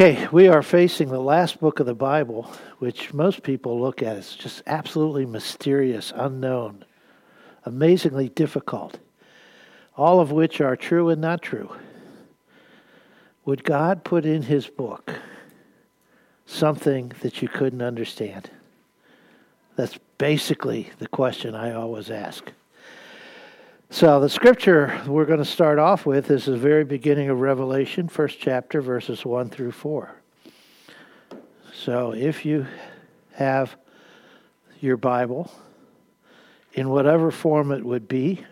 [0.00, 2.48] Okay, we are facing the last book of the Bible,
[2.78, 6.84] which most people look at as just absolutely mysterious, unknown,
[7.64, 9.00] amazingly difficult,
[9.96, 11.74] all of which are true and not true.
[13.44, 15.14] Would God put in His book
[16.46, 18.52] something that you couldn't understand?
[19.74, 22.52] That's basically the question I always ask.
[23.90, 28.06] So, the scripture we're going to start off with is the very beginning of Revelation,
[28.06, 30.14] first chapter, verses 1 through 4.
[31.72, 32.66] So, if you
[33.32, 33.74] have
[34.80, 35.50] your Bible,
[36.74, 38.44] in whatever form it would be,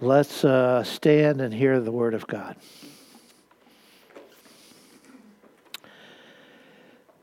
[0.00, 2.56] let's uh, stand and hear the Word of God.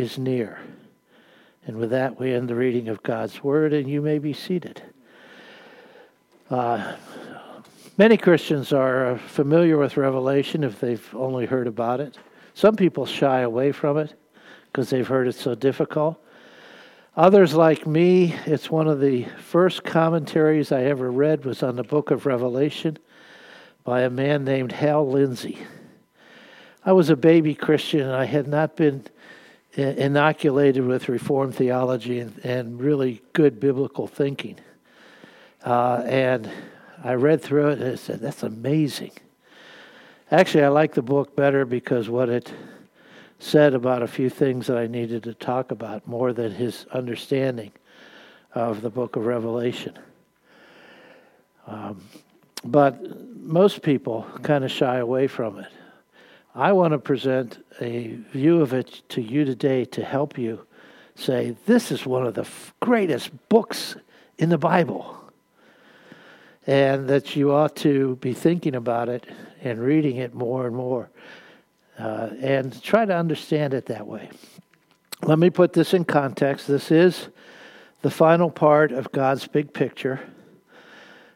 [0.00, 0.58] is near.
[1.66, 4.82] And with that, we end the reading of God's Word, and you may be seated.
[6.48, 6.94] Uh,
[7.98, 12.16] many Christians are familiar with Revelation if they've only heard about it.
[12.54, 14.14] Some people shy away from it
[14.72, 16.18] because they've heard it's so difficult.
[17.16, 21.84] Others, like me, it's one of the first commentaries I ever read was on the
[21.84, 22.96] book of Revelation
[23.84, 25.58] by a man named Hal Lindsey.
[26.84, 29.04] I was a baby Christian and I had not been
[29.74, 34.58] inoculated with Reformed theology and, and really good biblical thinking.
[35.64, 36.50] Uh, and
[37.04, 39.12] I read through it and I said, that's amazing.
[40.30, 42.52] Actually, I like the book better because what it
[43.38, 47.72] said about a few things that I needed to talk about more than his understanding
[48.54, 49.98] of the book of Revelation.
[51.66, 52.02] Um,
[52.64, 53.00] but
[53.40, 55.68] most people kind of shy away from it.
[56.54, 60.66] I want to present a view of it to you today to help you
[61.14, 62.48] say, this is one of the
[62.80, 63.94] greatest books
[64.36, 65.16] in the Bible.
[66.66, 69.26] And that you ought to be thinking about it
[69.62, 71.08] and reading it more and more
[71.98, 74.28] uh, and try to understand it that way.
[75.22, 76.66] Let me put this in context.
[76.66, 77.28] This is
[78.02, 80.20] the final part of God's big picture.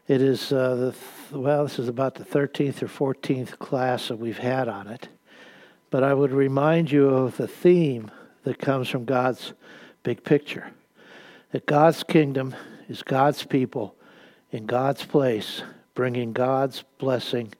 [0.07, 0.91] It is uh, the
[1.31, 5.07] well, this is about the 13th or 14th class that we've had on it.
[5.89, 8.11] But I would remind you of the theme
[8.43, 9.53] that comes from God's
[10.03, 10.71] big picture
[11.51, 12.53] that God's kingdom
[12.89, 13.95] is God's people
[14.51, 17.53] in God's place, bringing God's blessing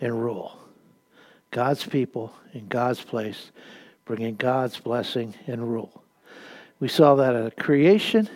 [0.00, 0.58] and rule.
[1.52, 3.52] God's people in God's place,
[4.04, 6.02] bringing God's blessing and rule.
[6.80, 8.28] We saw that at creation,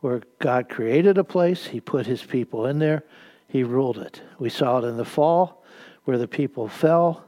[0.00, 3.04] where God created a place, He put His people in there,
[3.48, 4.20] he ruled it.
[4.38, 5.64] We saw it in the fall
[6.04, 7.24] where the people fell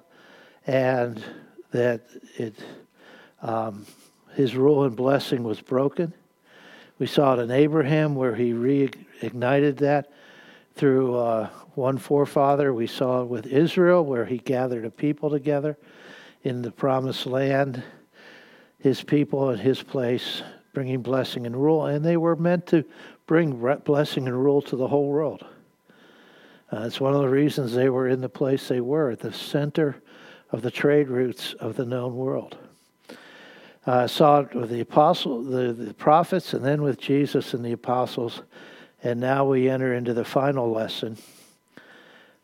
[0.66, 1.22] and
[1.72, 2.03] that
[2.36, 2.56] it,
[3.42, 3.86] um,
[4.34, 6.12] his rule and blessing was broken.
[6.98, 10.12] We saw it in Abraham where he reignited that
[10.75, 12.75] through uh, one forefather.
[12.75, 15.78] We saw it with Israel where he gathered a people together
[16.42, 17.82] in the promised land,
[18.78, 20.42] his people and his place,
[20.75, 21.87] bringing blessing and rule.
[21.87, 22.84] And they were meant to
[23.26, 23.52] bring
[23.84, 25.44] blessing and rule to the whole world.
[26.72, 29.32] Uh, it's one of the reasons they were in the place they were, at the
[29.32, 29.97] center
[30.53, 32.56] of the trade routes of the known world.
[33.86, 37.64] I uh, saw it with the apostles, the, the prophets, and then with Jesus and
[37.64, 38.42] the apostles.
[39.03, 41.16] And now we enter into the final lesson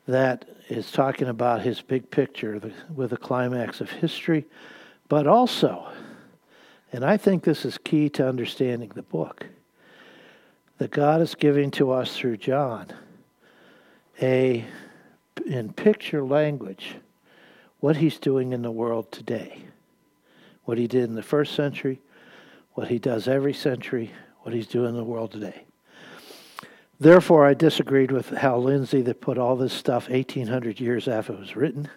[0.08, 4.44] that is talking about his big picture the, with the climax of history,
[5.08, 5.86] but also,
[6.92, 9.46] and I think this is key to understanding the book,
[10.78, 12.92] that God is giving to us through John
[14.20, 14.64] a
[15.46, 16.96] in picture language
[17.80, 19.62] what he's doing in the world today.
[20.64, 22.00] What he did in the first century,
[22.72, 25.64] what he does every century, what he's doing in the world today.
[26.98, 31.38] Therefore, I disagreed with Hal Lindsey that put all this stuff 1800 years after it
[31.38, 31.90] was written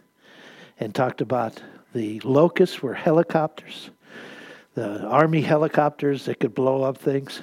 [0.80, 1.62] and talked about
[1.94, 3.90] the locusts were helicopters,
[4.76, 7.42] the army helicopters that could blow up things,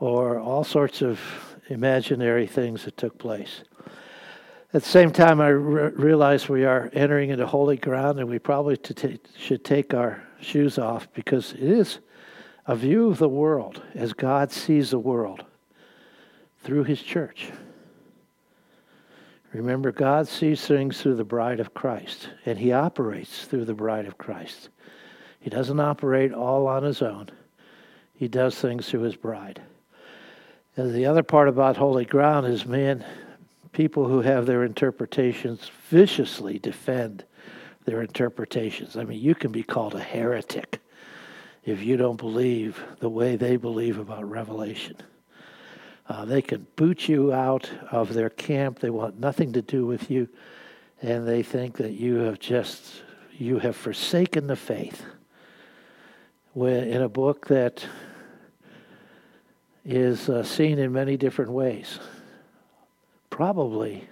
[0.00, 1.20] or all sorts of
[1.68, 3.62] imaginary things that took place.
[4.74, 8.38] At the same time, I re- realize we are entering into holy ground and we
[8.38, 12.00] probably t- should take our shoes off because it is
[12.66, 15.44] a view of the world as God sees the world
[16.62, 17.50] through his church.
[19.54, 24.04] Remember, God sees things through the bride of Christ, and He operates through the bride
[24.04, 24.68] of Christ.
[25.40, 27.30] He doesn't operate all on His own,
[28.14, 29.62] He does things through His bride.
[30.76, 33.04] And the other part about holy ground is, man,
[33.78, 37.24] people who have their interpretations viciously defend
[37.84, 38.96] their interpretations.
[38.96, 40.80] I mean, you can be called a heretic
[41.64, 44.96] if you don't believe the way they believe about Revelation.
[46.08, 48.80] Uh, they can boot you out of their camp.
[48.80, 50.28] They want nothing to do with you,
[51.00, 55.04] and they think that you have just you have forsaken the faith.
[56.52, 57.86] When, in a book that
[59.84, 62.00] is uh, seen in many different ways,
[63.38, 64.02] probably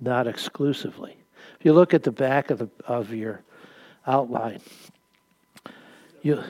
[0.00, 1.16] not exclusively.
[1.58, 3.42] If you look at the back of the of your
[4.06, 4.60] outline,
[6.22, 6.40] you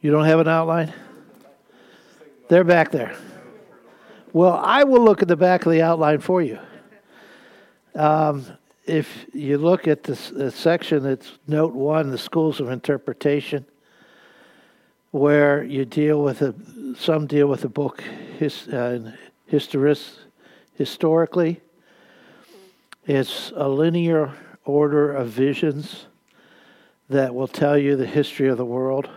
[0.00, 0.92] you don't have an outline.
[2.48, 3.16] They're back there.
[4.32, 6.58] Well, I will look at the back of the outline for you.
[7.94, 8.46] Um,
[8.84, 13.64] if you look at this, the section that's note one, the schools of interpretation,
[15.12, 16.52] where you deal with a,
[16.98, 18.02] some deal with the book
[18.38, 19.12] his, uh,
[19.50, 20.18] historis,
[20.74, 21.60] historically.
[23.06, 24.32] It's a linear
[24.64, 26.06] order of visions
[27.08, 29.08] that will tell you the history of the world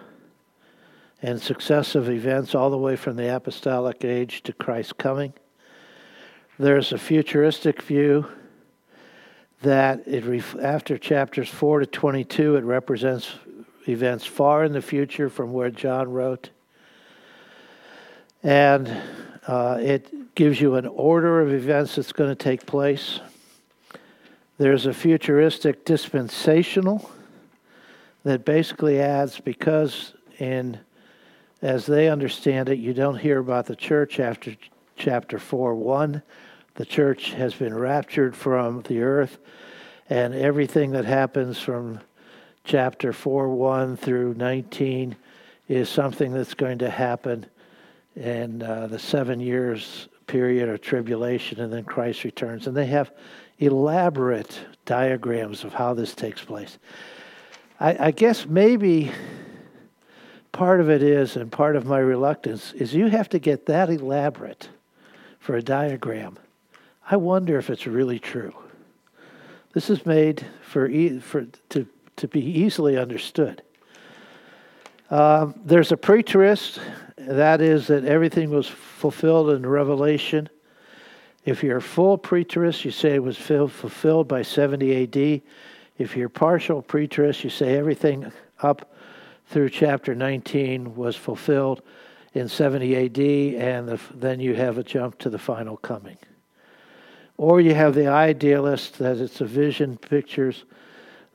[1.21, 5.33] and successive events all the way from the apostolic age to Christ's coming.
[6.57, 8.27] There's a futuristic view
[9.61, 13.33] that it after chapters 4 to 22 it represents
[13.87, 16.51] events far in the future from where John wrote.
[18.43, 19.01] And
[19.49, 23.19] uh, it gives you an order of events that's going to take place.
[24.59, 27.09] There's a futuristic dispensational
[28.25, 30.79] that basically adds because in
[31.63, 34.55] as they understand it, you don't hear about the church after
[34.95, 36.21] chapter 4 1.
[36.75, 39.39] The church has been raptured from the earth,
[40.11, 42.01] and everything that happens from
[42.65, 45.15] chapter 4 1 through 19
[45.67, 47.47] is something that's going to happen
[48.15, 52.67] in uh, the seven years period of tribulation, and then Christ returns.
[52.67, 53.11] And they have
[53.57, 56.77] elaborate diagrams of how this takes place.
[57.79, 59.11] I, I guess maybe
[60.51, 63.89] part of it is, and part of my reluctance, is you have to get that
[63.89, 64.69] elaborate
[65.39, 66.37] for a diagram.
[67.09, 68.53] I wonder if it's really true.
[69.73, 73.61] This is made for, e- for to, to be easily understood.
[75.09, 76.79] Um, there's a preterist,
[77.29, 80.49] that is, that everything was fulfilled in Revelation.
[81.45, 85.41] If you're full preterist, you say it was fulfilled by 70 AD.
[85.97, 88.31] If you're partial preterist, you say everything
[88.61, 88.93] up
[89.47, 91.81] through chapter 19 was fulfilled
[92.33, 93.19] in 70 AD,
[93.61, 96.17] and the, then you have a jump to the final coming.
[97.37, 100.65] Or you have the idealist that it's a vision, pictures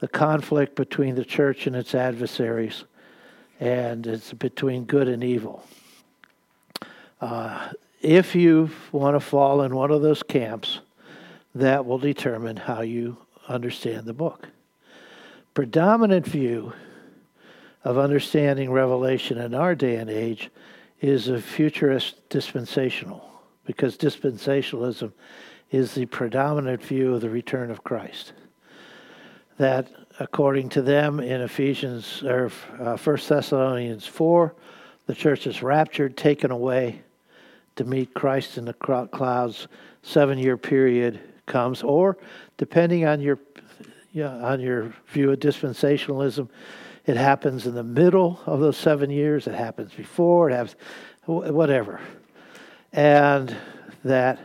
[0.00, 2.84] the conflict between the church and its adversaries,
[3.60, 5.64] and it's between good and evil.
[7.24, 7.72] Uh,
[8.02, 10.80] if you want to fall in one of those camps,
[11.54, 13.16] that will determine how you
[13.48, 14.50] understand the book.
[15.54, 16.74] Predominant view
[17.82, 20.50] of understanding Revelation in our day and age
[21.00, 23.26] is a futurist dispensational,
[23.64, 25.10] because dispensationalism
[25.70, 28.34] is the predominant view of the return of Christ.
[29.56, 29.88] That,
[30.20, 34.54] according to them, in Ephesians or uh, 1 Thessalonians 4,
[35.06, 37.00] the church is raptured, taken away
[37.76, 39.68] to meet Christ in the clouds.
[40.02, 42.18] Seven year period comes, or
[42.56, 43.38] depending on your
[44.22, 46.48] on your view of dispensationalism,
[47.06, 49.46] it happens in the middle of those seven years.
[49.46, 50.50] It happens before.
[50.50, 50.76] It happens,
[51.26, 52.00] whatever.
[52.92, 53.54] And
[54.04, 54.38] that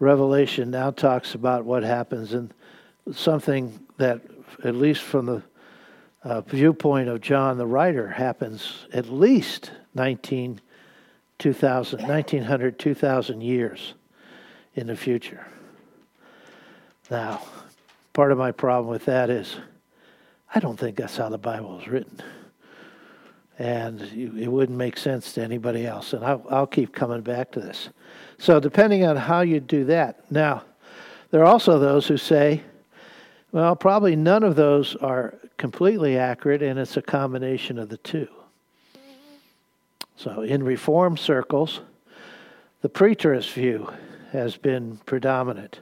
[0.00, 2.50] Revelation now talks about what happens in
[3.12, 4.20] something that,
[4.64, 5.42] at least from the
[6.24, 10.60] uh, viewpoint of John the writer, happens at least 19,
[11.38, 13.94] 2000, 1900, 2000 years
[14.74, 15.46] in the future.
[17.10, 17.42] Now,
[18.12, 19.56] part of my problem with that is
[20.54, 22.20] I don't think that's how the Bible is written.
[23.58, 26.12] And it wouldn't make sense to anybody else.
[26.12, 27.88] And I'll, I'll keep coming back to this.
[28.38, 30.30] So, depending on how you do that.
[30.30, 30.62] Now,
[31.30, 32.62] there are also those who say,
[33.50, 38.28] well, probably none of those are completely accurate, and it's a combination of the two.
[40.18, 41.80] So, in Reform circles,
[42.80, 43.92] the preterist view
[44.32, 45.78] has been predominant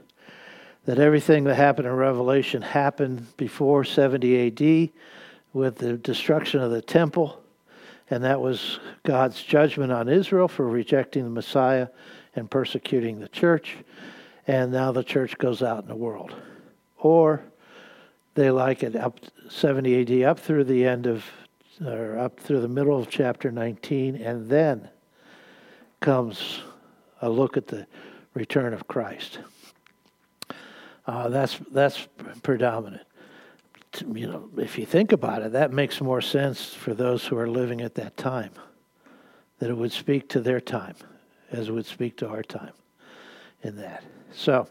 [0.84, 4.90] that everything that happened in Revelation happened before 70 AD
[5.54, 7.42] with the destruction of the temple,
[8.10, 11.88] and that was God's judgment on Israel for rejecting the Messiah
[12.34, 13.78] and persecuting the church.
[14.46, 16.34] and now the church goes out in the world.
[16.98, 17.42] Or
[18.34, 21.24] they like it up 70 AD up through the end of
[21.84, 24.88] or up through the middle of chapter 19 and then
[26.00, 26.60] comes
[27.22, 27.86] a look at the
[28.34, 29.38] return of Christ.
[31.06, 32.08] Uh, that's that's
[32.42, 33.02] predominant.
[34.12, 37.48] You know, if you think about it, that makes more sense for those who are
[37.48, 38.50] living at that time.
[39.58, 40.96] That it would speak to their time,
[41.50, 42.72] as it would speak to our time,
[43.62, 44.02] in that.
[44.32, 44.68] So,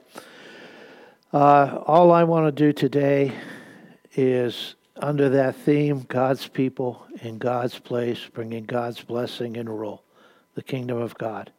[1.33, 3.33] uh, all I want to do today
[4.15, 10.03] is under that theme, God's people in God's place, bringing God's blessing and rule,
[10.55, 11.51] the kingdom of God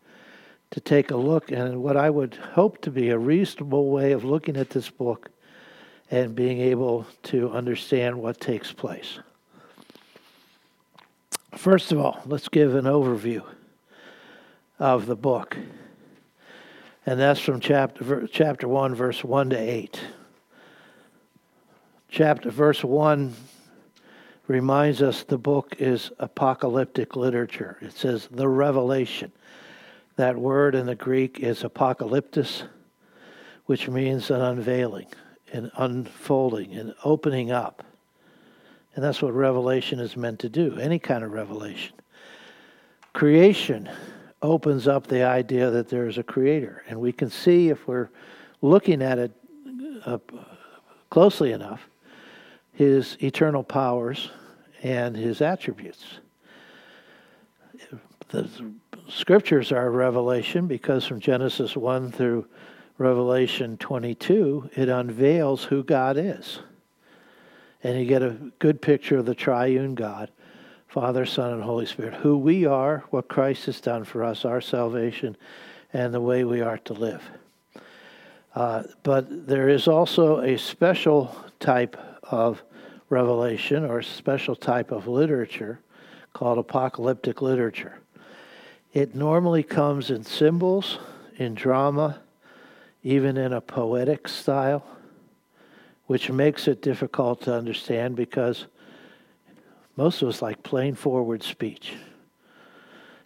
[0.71, 4.25] to take a look and what I would hope to be a reasonable way of
[4.25, 5.31] looking at this book
[6.11, 9.19] and being able to understand what takes place.
[11.55, 13.43] First of all, let's give an overview
[14.78, 15.57] of the book.
[17.07, 20.00] And that's from chapter, chapter 1, verse 1 to 8.
[22.09, 23.35] Chapter verse 1
[24.47, 27.79] reminds us the book is apocalyptic literature.
[27.81, 29.33] It says the revelation.
[30.17, 32.63] That word in the Greek is apocalyptus,
[33.67, 35.09] which means an unveiling,
[35.53, 37.85] an unfolding, an opening up.
[38.95, 41.93] And that's what revelation is meant to do, any kind of revelation.
[43.13, 43.91] Creation
[44.41, 46.83] opens up the idea that there is a creator.
[46.89, 48.09] And we can see if we're
[48.63, 49.33] looking at it
[50.07, 50.19] uh,
[51.11, 51.89] closely enough
[52.76, 54.30] his eternal powers
[54.83, 56.04] and his attributes.
[58.28, 58.49] The
[59.09, 62.47] scriptures are a revelation because from Genesis 1 through
[62.99, 66.61] Revelation 22, it unveils who God is.
[67.83, 70.30] And you get a good picture of the triune God,
[70.87, 74.61] Father, Son, and Holy Spirit, who we are, what Christ has done for us, our
[74.61, 75.35] salvation,
[75.95, 77.23] and the way we are to live.
[78.54, 81.97] Uh, but there is also a special type
[82.30, 82.62] of
[83.09, 85.80] revelation or a special type of literature
[86.33, 87.99] called apocalyptic literature.
[88.92, 90.99] It normally comes in symbols,
[91.37, 92.21] in drama,
[93.02, 94.85] even in a poetic style,
[96.06, 98.66] which makes it difficult to understand because
[99.97, 101.95] most of us like plain forward speech.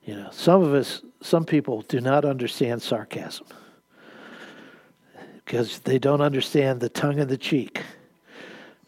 [0.04, 3.46] You know, some of us, some people do not understand sarcasm
[5.44, 7.82] because they don't understand the tongue in the cheek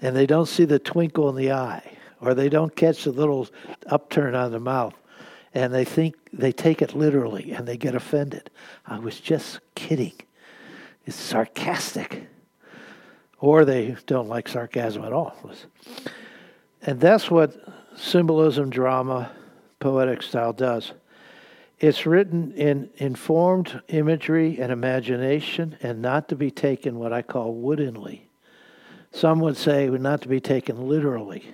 [0.02, 3.48] and they don't see the twinkle in the eye or they don't catch the little
[3.86, 4.94] upturn on the mouth
[5.54, 8.50] and they think they take it literally and they get offended.
[8.86, 10.14] I was just kidding.
[11.06, 12.26] It's sarcastic.
[13.38, 15.36] Or they don't like sarcasm at all.
[16.82, 17.56] And that's what
[17.96, 19.32] symbolism, drama,
[19.80, 20.92] poetic style does.
[21.80, 27.54] It's written in informed imagery and imagination and not to be taken what I call
[27.54, 28.28] woodenly.
[29.12, 31.44] Some would say not to be taken literally,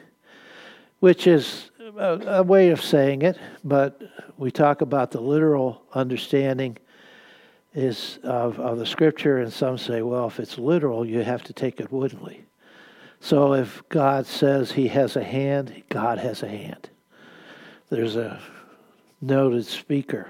[1.00, 4.00] which is a, a way of saying it, but
[4.36, 6.78] we talk about the literal understanding
[7.74, 11.52] is of, of the scripture, and some say, well, if it's literal, you have to
[11.52, 12.44] take it woodenly.
[13.20, 16.88] So if God says he has a hand, God has a hand.
[17.90, 18.40] There's a
[19.20, 20.28] noted speaker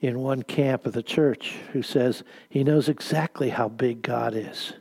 [0.00, 4.72] in one camp of the church who says he knows exactly how big God is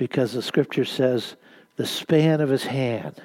[0.00, 1.36] because the scripture says
[1.76, 3.20] the span of his hand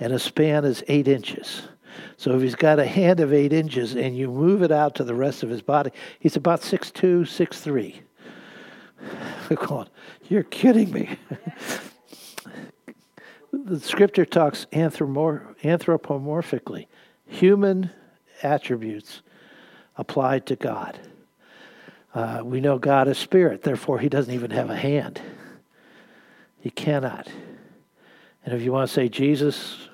[0.00, 1.68] and a span is eight inches.
[2.16, 5.04] So if he's got a hand of eight inches and you move it out to
[5.04, 8.00] the rest of his body, he's about six two, six three.
[9.54, 9.86] going,
[10.30, 11.18] you're kidding me.
[13.52, 16.86] the scripture talks anthropomorphically,
[17.26, 17.90] human
[18.42, 19.20] attributes
[19.98, 20.98] applied to God.
[22.14, 25.20] Uh, we know God is spirit, therefore, he doesn't even have a hand.
[26.64, 27.28] He cannot.
[28.42, 29.86] And if you want to say Jesus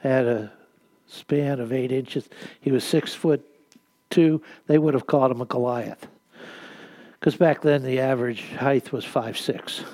[0.00, 0.52] had a
[1.06, 2.30] span of eight inches,
[2.62, 3.44] he was six foot
[4.08, 6.06] two, they would have called him a Goliath.
[7.20, 9.84] Because back then the average height was five six.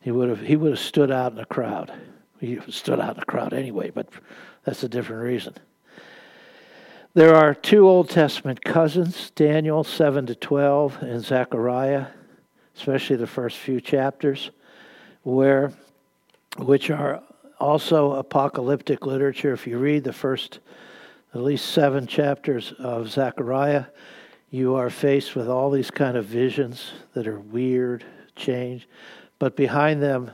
[0.00, 1.92] He would have he would have stood out in the crowd.
[2.40, 4.08] He stood out in the crowd anyway, but
[4.64, 5.54] that's a different reason.
[7.14, 12.06] There are two Old Testament cousins, Daniel 7 to 12 and Zechariah,
[12.76, 14.50] especially the first few chapters,
[15.28, 15.70] where
[16.56, 17.22] which are
[17.60, 19.52] also apocalyptic literature.
[19.52, 20.60] If you read the first
[21.34, 23.84] at least seven chapters of Zechariah,
[24.50, 28.04] you are faced with all these kind of visions that are weird,
[28.36, 28.88] change,
[29.38, 30.30] but behind them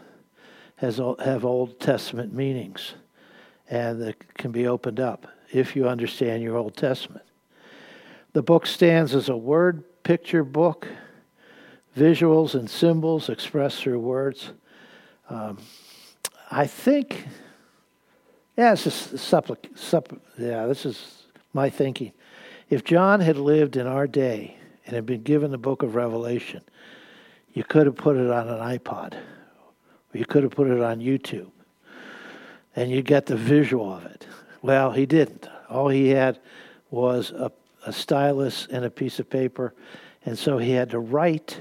[0.76, 2.94] has have Old Testament meanings,
[3.68, 7.24] and that can be opened up if you understand your Old Testament.
[8.32, 10.86] The book stands as a word picture book,
[11.96, 14.52] visuals and symbols expressed through words.
[15.34, 15.58] Um,
[16.48, 17.26] I think,
[18.56, 22.12] yeah, it's just supplic, supp, yeah, this is my thinking.
[22.70, 26.62] If John had lived in our day and had been given the book of Revelation,
[27.52, 31.00] you could have put it on an iPod, or you could have put it on
[31.00, 31.50] YouTube,
[32.76, 34.28] and you get the visual of it.
[34.62, 35.48] Well, he didn't.
[35.68, 36.38] All he had
[36.92, 37.50] was a,
[37.84, 39.74] a stylus and a piece of paper,
[40.24, 41.58] and so he had to write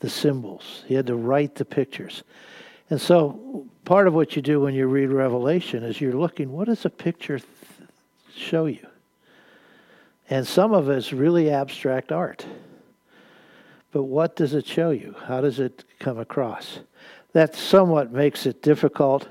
[0.00, 0.84] the symbols.
[0.86, 2.22] He had to write the pictures.
[2.90, 6.66] And so part of what you do when you read Revelation is you're looking, what
[6.66, 7.40] does a picture
[8.34, 8.86] show you?
[10.28, 12.44] And some of it's really abstract art.
[13.92, 15.14] But what does it show you?
[15.26, 16.80] How does it come across?
[17.32, 19.28] That somewhat makes it difficult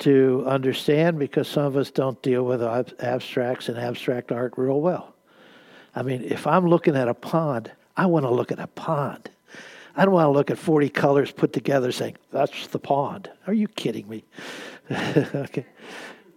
[0.00, 5.14] to understand because some of us don't deal with abstracts and abstract art real well.
[5.94, 9.30] I mean, if I'm looking at a pond, I want to look at a pond.
[9.94, 13.30] I don't want to look at 40 colors put together saying, that's the pond.
[13.46, 14.24] Are you kidding me?
[14.90, 15.66] okay.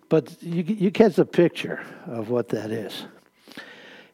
[0.09, 3.05] But you, you get the picture of what that is.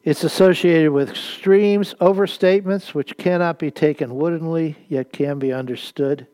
[0.04, 6.28] It's associated with extremes, overstatements, which cannot be taken woodenly, yet can be understood.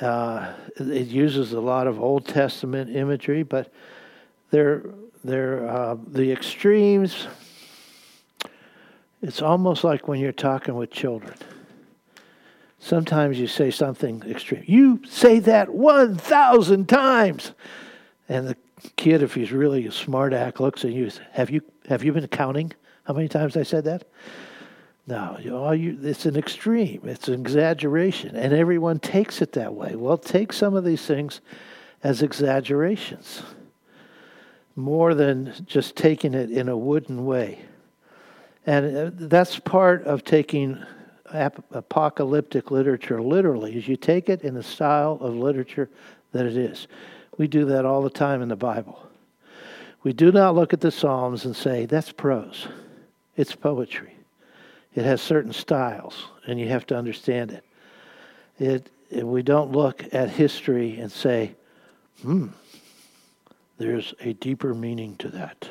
[0.00, 3.72] Uh, it uses a lot of Old Testament imagery, but
[4.50, 4.82] they're,
[5.22, 7.28] they're, uh, the extremes
[9.22, 11.34] it's almost like when you're talking with children.
[12.78, 14.62] Sometimes you say something extreme.
[14.66, 17.52] You say that 1,000 times.
[18.28, 18.56] And the
[18.96, 22.26] kid, if he's really a smart act, looks at you have you have you been
[22.28, 22.72] counting
[23.04, 24.04] how many times I said that?
[25.06, 27.00] No, all you, it's an extreme.
[27.04, 28.36] It's an exaggeration.
[28.36, 29.96] And everyone takes it that way.
[29.96, 31.40] Well, take some of these things
[32.04, 33.42] as exaggerations
[34.76, 37.60] more than just taking it in a wooden way.
[38.68, 40.78] And uh, that's part of taking
[41.24, 45.88] apocalyptic literature literally, is you take it in the style of literature
[46.32, 46.86] that it is.
[47.38, 49.08] We do that all the time in the Bible.
[50.02, 52.68] We do not look at the Psalms and say, that's prose.
[53.38, 54.12] It's poetry.
[54.94, 57.64] It has certain styles, and you have to understand it.
[58.58, 61.54] It, it we don't look at history and say,
[62.20, 62.48] hmm,
[63.78, 65.70] there's a deeper meaning to that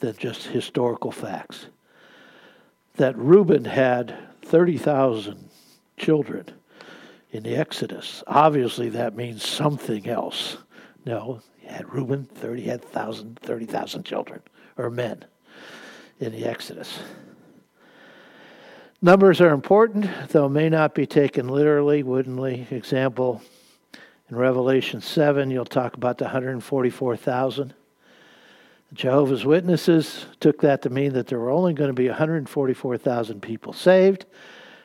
[0.00, 1.66] than just historical facts
[2.96, 5.48] that Reuben had 30,000
[5.96, 6.46] children
[7.30, 8.22] in the Exodus.
[8.26, 10.58] Obviously, that means something else.
[11.06, 14.42] No, had Reuben, 30, had 30,000 children,
[14.76, 15.24] or men,
[16.18, 16.98] in the Exodus.
[19.00, 22.66] Numbers are important, though may not be taken literally, woodenly.
[22.70, 23.40] Example,
[24.28, 27.72] in Revelation 7, you'll talk about the 144,000.
[28.92, 33.72] Jehovah's Witnesses took that to mean that there were only going to be 144,000 people
[33.72, 34.26] saved,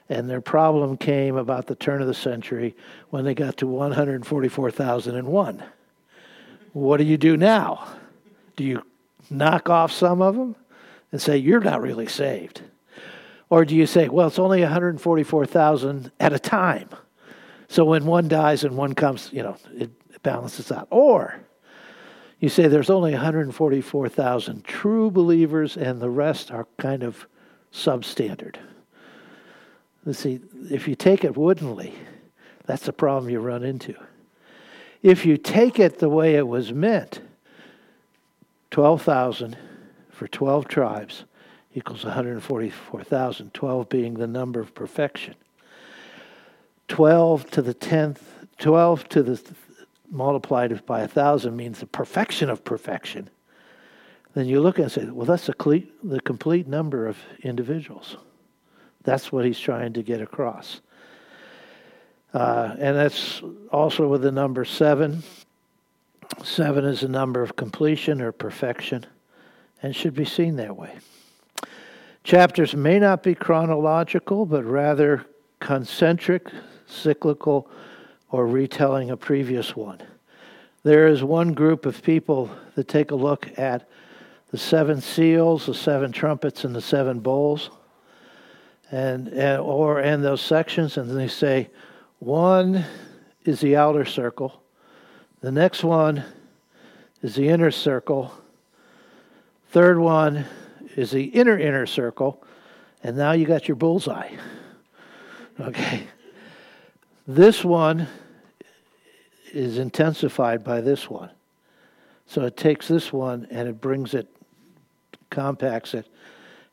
[0.10, 2.76] and their problem came about the turn of the century
[3.10, 5.64] when they got to 144,001.
[6.74, 7.88] What do you do now?
[8.56, 8.84] Do you
[9.30, 10.56] knock off some of them
[11.12, 12.62] and say, you're not really saved?
[13.50, 16.90] Or do you say, well, it's only 144,000 at a time?
[17.68, 19.90] So when one dies and one comes, you know, it
[20.22, 20.88] balances out.
[20.92, 21.40] Or
[22.40, 27.28] you say there's only 144,000 true believers, and the rest are kind of
[27.72, 28.58] substandard.
[30.06, 31.94] Let's see, if you take it woodenly,
[32.66, 33.96] that's the problem you run into.
[35.02, 37.22] If you take it the way it was meant,
[38.72, 39.58] 12,000
[40.10, 41.24] for 12 tribes
[41.74, 45.36] equals 144,000, 12 being the number of perfection.
[46.88, 48.22] 12 to the 10th,
[48.60, 49.38] 12 to the
[50.10, 53.30] multiplied by a thousand means the perfection of perfection,
[54.34, 58.18] then you look and say, well, that's the complete, the complete number of individuals.
[59.04, 60.82] That's what he's trying to get across.
[62.34, 63.42] Uh, and that's
[63.72, 65.24] also with the number seven.
[66.44, 69.06] Seven is a number of completion or perfection
[69.82, 70.98] and should be seen that way.
[72.24, 75.26] Chapters may not be chronological, but rather
[75.60, 76.48] concentric,
[76.88, 77.70] cyclical,
[78.36, 79.98] or retelling a previous one.
[80.84, 83.88] There is one group of people that take a look at
[84.52, 87.70] the seven seals, the seven trumpets, and the seven bowls,
[88.92, 91.70] and, and or and those sections, and they say,
[92.20, 92.84] one
[93.46, 94.62] is the outer circle,
[95.40, 96.22] the next one
[97.22, 98.34] is the inner circle,
[99.70, 100.44] third one
[100.98, 102.44] is the inner inner circle,
[103.02, 104.32] and now you got your bullseye.
[105.58, 106.06] Okay.
[107.28, 108.08] This one
[109.56, 111.30] is intensified by this one.
[112.28, 114.28] So it takes this one and it brings it,
[115.30, 116.08] compacts it.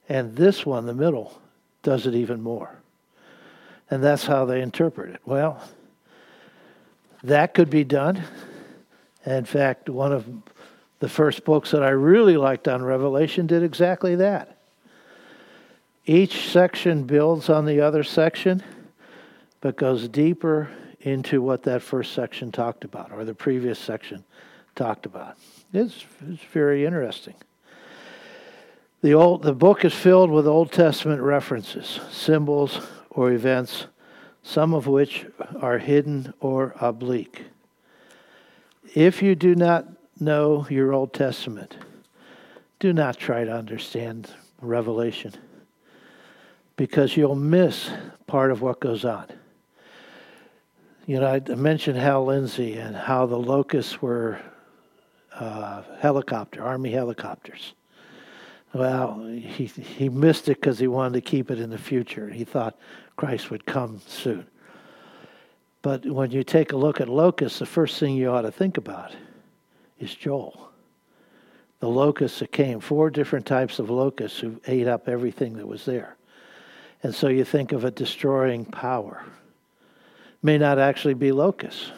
[0.08, 1.40] And this one, the middle,
[1.82, 2.80] does it even more.
[3.90, 5.20] And that's how they interpret it.
[5.24, 5.62] Well,
[7.22, 8.22] that could be done.
[9.24, 10.26] In fact, one of
[10.98, 14.58] the first books that I really liked on Revelation did exactly that.
[16.04, 18.62] Each section builds on the other section,
[19.60, 20.68] but goes deeper
[21.02, 24.24] into what that first section talked about, or the previous section
[24.74, 25.36] talked about.
[25.72, 27.34] It's, it's very interesting.
[29.02, 33.86] The, old, the book is filled with Old Testament references, symbols, or events,
[34.42, 35.26] some of which
[35.60, 37.44] are hidden or oblique.
[38.94, 39.88] If you do not
[40.20, 41.76] know your Old Testament,
[42.78, 45.32] do not try to understand Revelation
[46.76, 47.90] because you'll miss
[48.26, 49.26] part of what goes on.
[51.04, 54.40] You know, I mentioned Hal Lindsey and how the locusts were
[55.34, 57.74] uh, helicopter, Army helicopters.
[58.72, 62.28] Well, he, he missed it because he wanted to keep it in the future.
[62.28, 62.78] He thought
[63.16, 64.46] Christ would come soon.
[65.82, 68.78] But when you take a look at locusts, the first thing you ought to think
[68.78, 69.14] about
[69.98, 70.70] is Joel.
[71.80, 75.84] The locusts that came, four different types of locusts who ate up everything that was
[75.84, 76.16] there.
[77.02, 79.24] And so you think of a destroying power.
[80.42, 81.92] May not actually be locusts,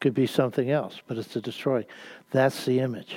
[0.00, 1.86] could be something else, but it's a destroying.
[2.30, 3.16] That's the image.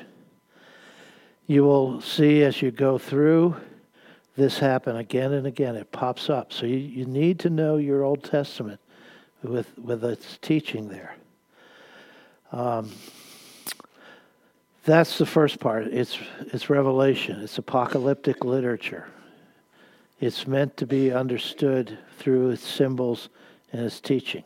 [1.48, 3.56] You will see as you go through
[4.36, 5.76] this happen again and again.
[5.76, 6.54] It pops up.
[6.54, 8.80] So you, you need to know your Old Testament
[9.44, 11.16] with, with its teaching there.
[12.52, 12.92] Um,
[14.86, 15.88] that's the first part.
[15.88, 16.18] It's,
[16.54, 19.08] it's revelation, it's apocalyptic literature.
[20.20, 23.30] It's meant to be understood through its symbols
[23.72, 24.44] and its teaching.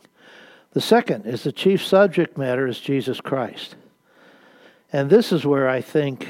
[0.74, 3.76] The second is the chief subject matter is Jesus Christ.
[4.92, 6.28] And this is where I think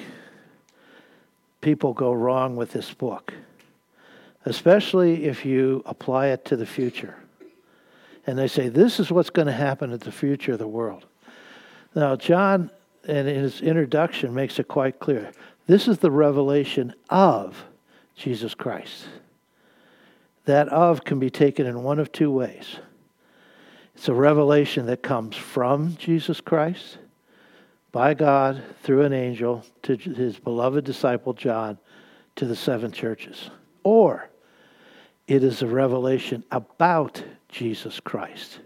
[1.60, 3.32] people go wrong with this book,
[4.44, 7.16] especially if you apply it to the future.
[8.26, 11.06] And they say, this is what's going to happen at the future of the world.
[11.94, 12.70] Now, John,
[13.06, 15.32] in his introduction, makes it quite clear.
[15.66, 17.64] This is the revelation of
[18.14, 19.06] Jesus Christ.
[20.44, 22.76] That of can be taken in one of two ways.
[23.94, 26.98] It's a revelation that comes from Jesus Christ,
[27.92, 31.78] by God, through an angel, to his beloved disciple John,
[32.36, 33.50] to the seven churches.
[33.84, 34.28] Or
[35.28, 38.58] it is a revelation about Jesus Christ.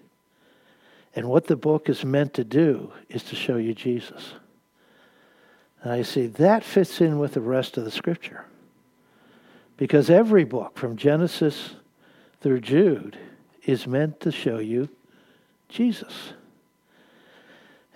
[1.14, 4.35] And what the book is meant to do is to show you Jesus.
[5.83, 8.45] And I see that fits in with the rest of the scripture.
[9.77, 11.77] Because every book from Genesis
[12.41, 13.19] through Jude
[13.64, 14.88] is meant to show you
[15.69, 16.33] Jesus.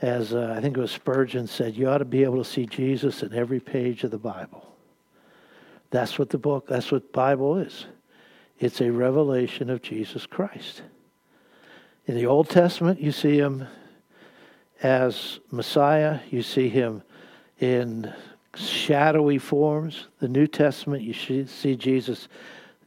[0.00, 2.66] As uh, I think it was Spurgeon said, you ought to be able to see
[2.66, 4.66] Jesus in every page of the Bible.
[5.90, 7.86] That's what the book, that's what Bible is.
[8.58, 10.82] It's a revelation of Jesus Christ.
[12.06, 13.66] In the Old Testament, you see him
[14.82, 17.02] as Messiah, you see him
[17.60, 18.12] in
[18.56, 20.08] shadowy forms.
[20.18, 21.12] The New Testament, you
[21.46, 22.28] see Jesus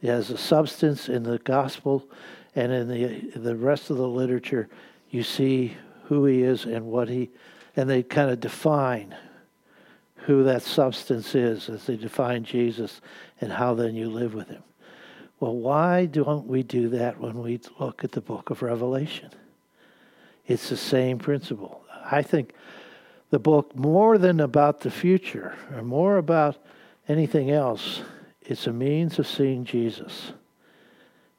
[0.02, 2.06] as a substance in the gospel,
[2.56, 4.68] and in the the rest of the literature,
[5.10, 7.30] you see who he is and what he,
[7.76, 9.14] and they kind of define
[10.16, 13.00] who that substance is as they define Jesus
[13.40, 14.62] and how then you live with him.
[15.38, 19.30] Well, why don't we do that when we look at the book of Revelation?
[20.46, 21.82] It's the same principle.
[22.10, 22.54] I think
[23.30, 26.56] the book, more than about the future or more about
[27.08, 28.00] anything else,
[28.42, 30.32] it's a means of seeing Jesus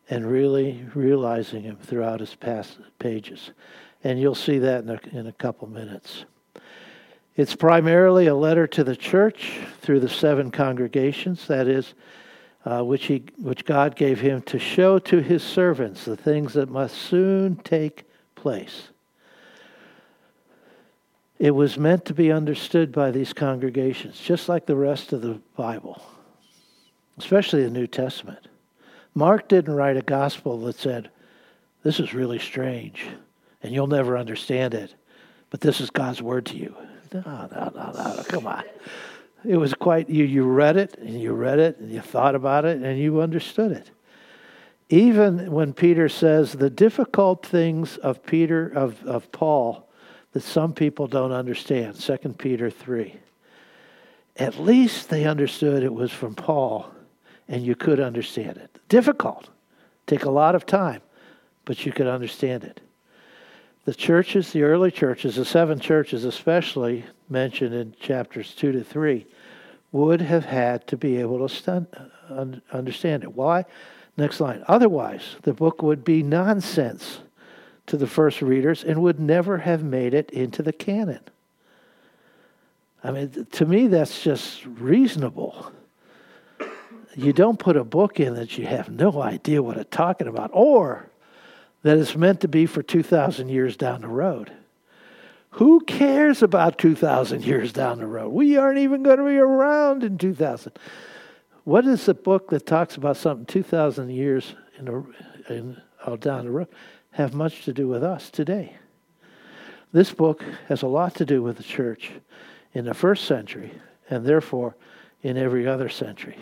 [0.10, 3.52] and really realizing him throughout his past pages.
[4.04, 6.26] And you'll see that in a, in a couple minutes.
[7.36, 11.94] It's primarily a letter to the church through the seven congregations, that is,
[12.66, 16.70] uh, which, he, which God gave him to show to his servants the things that
[16.70, 18.90] must soon take place.
[21.38, 25.40] It was meant to be understood by these congregations, just like the rest of the
[25.56, 26.02] Bible,
[27.20, 28.48] especially the New Testament.
[29.18, 31.10] Mark didn't write a gospel that said,
[31.82, 33.04] This is really strange,
[33.64, 34.94] and you'll never understand it,
[35.50, 36.76] but this is God's word to you.
[37.12, 38.64] No, no, no, no, come on.
[39.44, 42.64] It was quite you you read it and you read it and you thought about
[42.66, 43.90] it and you understood it.
[44.90, 49.90] Even when peter says the difficult things of peter of, of paul
[50.34, 53.16] that some people don't understand 2 peter 3
[54.38, 56.92] at least they understood it was from paul
[57.48, 59.50] and you could understand it difficult
[60.06, 61.02] take a lot of time
[61.66, 62.82] but you could understand it
[63.88, 69.26] the churches, the early churches, the seven churches especially mentioned in chapters 2 to 3,
[69.94, 71.88] would have had to be able to stun,
[72.30, 73.34] uh, understand it.
[73.34, 73.64] Why?
[74.18, 74.62] Next line.
[74.68, 77.20] Otherwise, the book would be nonsense
[77.86, 81.22] to the first readers and would never have made it into the canon.
[83.06, 85.72] I mean, to me, that's just reasonable.
[87.18, 90.52] You don't put a book in that you have no idea what it's talking about,
[90.54, 91.10] or
[91.82, 94.52] that it's meant to be for 2,000 years down the road.
[95.52, 98.30] Who cares about 2,000 years down the road?
[98.30, 100.78] We aren't even going to be around in 2,000.
[101.64, 104.88] What is a book that talks about something 2,000 years in,
[105.50, 106.68] in oh, down the road
[107.12, 108.76] have much to do with us today?
[109.92, 112.12] This book has a lot to do with the church
[112.74, 113.72] in the first century
[114.08, 114.76] and therefore
[115.24, 116.38] in every other century.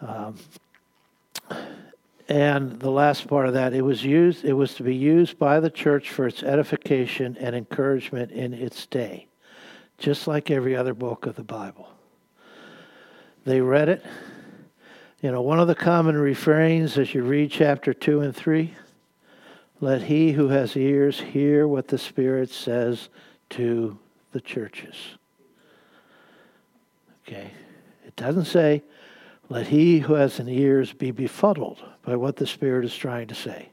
[0.00, 0.36] Um,
[2.28, 5.60] and the last part of that, it was used, it was to be used by
[5.60, 9.28] the church for its edification and encouragement in its day,
[9.98, 11.88] just like every other book of the Bible.
[13.44, 14.04] They read it.
[15.22, 18.74] You know, one of the common refrains as you read chapter 2 and 3
[19.80, 23.08] let he who has ears hear what the Spirit says
[23.50, 23.98] to
[24.32, 24.94] the churches.
[27.26, 27.50] Okay.
[28.06, 28.82] It doesn't say,
[29.48, 33.34] let he who has an ears be befuddled by what the Spirit is trying to
[33.34, 33.68] say.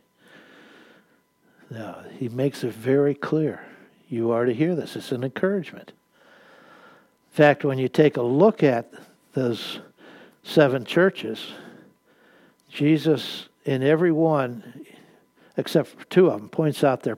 [1.70, 3.66] No, he makes it very clear.
[4.08, 4.96] You are to hear this.
[4.96, 5.90] It's an encouragement.
[5.90, 8.94] In fact, when you take a look at
[9.34, 9.80] those
[10.44, 11.52] seven churches,
[12.70, 14.86] Jesus, in every one,
[15.58, 17.18] except for two of them, points out their,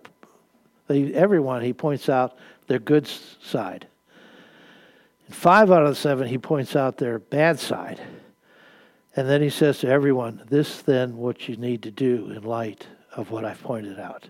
[0.89, 2.37] everyone, he points out
[2.67, 3.87] their good side.
[5.27, 7.99] In five out of the seven, he points out their bad side.
[9.15, 12.87] And then he says to everyone, This then what you need to do in light
[13.13, 14.27] of what I've pointed out.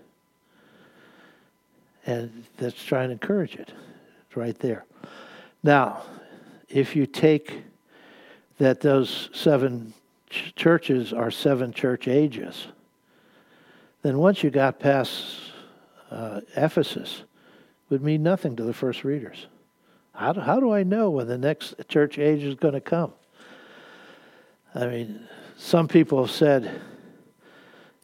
[2.06, 3.72] And that's trying to encourage it.
[4.26, 4.84] It's right there.
[5.62, 6.02] Now,
[6.68, 7.64] if you take
[8.58, 9.92] that those seven
[10.30, 12.68] ch- churches are seven church ages,
[14.02, 15.40] then once you got past
[16.12, 17.24] uh, Ephesus,
[17.90, 19.46] would mean nothing to the first readers.
[20.14, 23.12] How do, how do I know when the next church age is going to come?
[24.76, 26.82] I mean, some people have said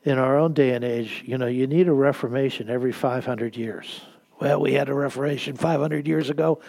[0.05, 4.01] in our own day and age, you know, you need a reformation every 500 years.
[4.41, 6.61] Well, we had a reformation 500 years ago.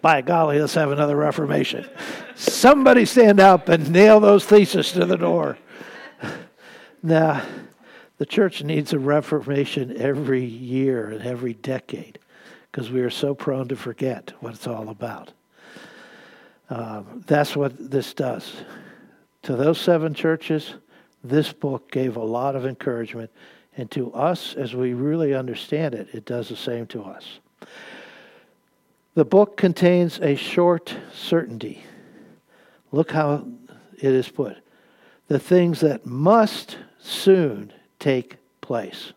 [0.00, 1.86] By golly, let's have another reformation.
[2.36, 5.58] Somebody stand up and nail those theses to the door.
[7.02, 7.42] now,
[8.18, 12.20] the church needs a reformation every year and every decade
[12.70, 15.32] because we are so prone to forget what it's all about.
[16.70, 18.52] Um, that's what this does.
[19.42, 20.74] To those seven churches,
[21.22, 23.30] this book gave a lot of encouragement.
[23.76, 27.38] And to us, as we really understand it, it does the same to us.
[29.14, 31.82] The book contains a short certainty.
[32.92, 33.46] Look how
[33.96, 34.56] it is put.
[35.28, 39.12] The things that must soon take place.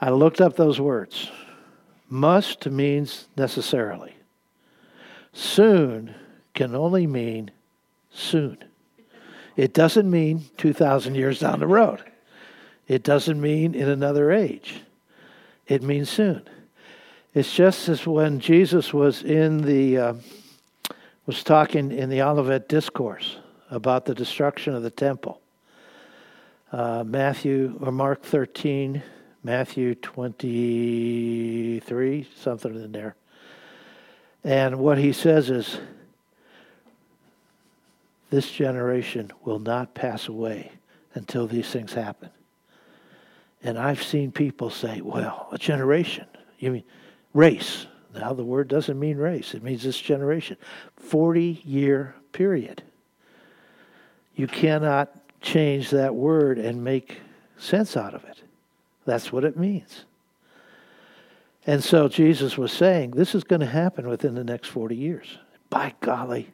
[0.00, 1.30] I looked up those words.
[2.08, 4.14] Must means necessarily.
[5.32, 6.14] Soon
[6.54, 7.50] can only mean
[8.12, 8.58] soon.
[9.56, 12.02] It doesn't mean 2,000 years down the road.
[12.88, 14.80] It doesn't mean in another age.
[15.66, 16.42] It means soon.
[17.34, 20.14] It's just as when Jesus was in the uh,
[21.24, 23.38] was talking in the Olivet discourse
[23.70, 25.40] about the destruction of the temple.
[26.70, 29.02] Uh, Matthew or Mark 13,
[29.42, 33.14] Matthew 23, something in there.
[34.44, 35.78] And what he says is,
[38.32, 40.72] this generation will not pass away
[41.12, 42.30] until these things happen.
[43.62, 46.24] And I've seen people say, well, a generation.
[46.58, 46.84] You mean
[47.34, 47.86] race.
[48.14, 50.56] Now, the word doesn't mean race, it means this generation.
[50.96, 52.82] 40 year period.
[54.34, 57.18] You cannot change that word and make
[57.58, 58.42] sense out of it.
[59.04, 60.06] That's what it means.
[61.66, 65.36] And so Jesus was saying, this is going to happen within the next 40 years.
[65.68, 66.48] By golly,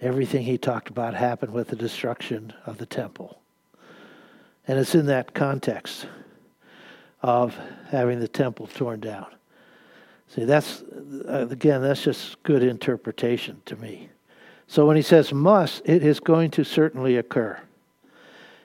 [0.00, 3.40] everything he talked about happened with the destruction of the temple.
[4.68, 6.06] And it's in that context
[7.22, 7.56] of
[7.88, 9.26] having the temple torn down.
[10.28, 14.08] See, that's, uh, again, that's just good interpretation to me.
[14.66, 17.58] So when he says must, it is going to certainly occur.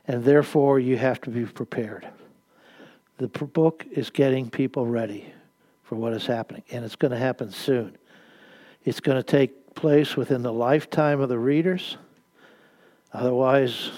[0.08, 2.08] And therefore, you have to be prepared.
[3.18, 5.32] The book is getting people ready
[5.84, 7.96] for what is happening, and it's going to happen soon.
[8.84, 11.98] It's going to take place within the lifetime of the readers.
[13.14, 13.92] Otherwise,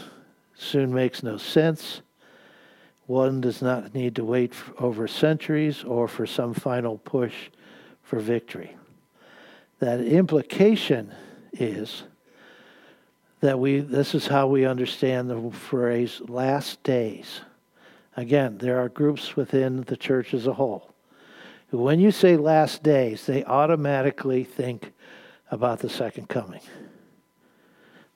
[0.56, 2.02] soon makes no sense.
[3.06, 7.50] One does not need to wait over centuries or for some final push
[8.02, 8.76] for victory.
[9.80, 11.14] That implication
[11.52, 12.04] is
[13.42, 17.42] that we this is how we understand the phrase last days.
[18.16, 20.94] Again, there are groups within the church as a whole.
[21.72, 24.94] When you say last days, they automatically think
[25.54, 26.62] about the second coming.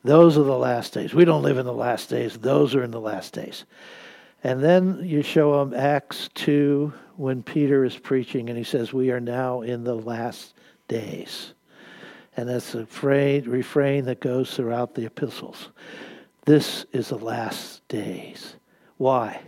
[0.03, 1.13] Those are the last days.
[1.13, 2.37] We don't live in the last days.
[2.37, 3.65] Those are in the last days.
[4.43, 9.11] And then you show them Acts 2 when Peter is preaching and he says, We
[9.11, 10.53] are now in the last
[10.87, 11.53] days.
[12.35, 15.69] And that's a phrase, refrain that goes throughout the epistles.
[16.45, 18.55] This is the last days.
[18.97, 19.41] Why?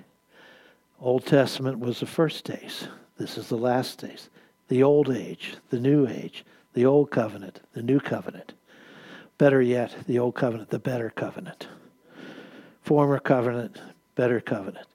[0.99, 2.87] Old Testament was the first days.
[3.17, 4.29] This is the last days.
[4.67, 6.43] The old age, the new age,
[6.79, 8.53] the old covenant, the new covenant.
[9.37, 11.67] Better yet, the old covenant, the better covenant.
[12.83, 13.81] Former covenant,
[14.15, 14.87] better covenant.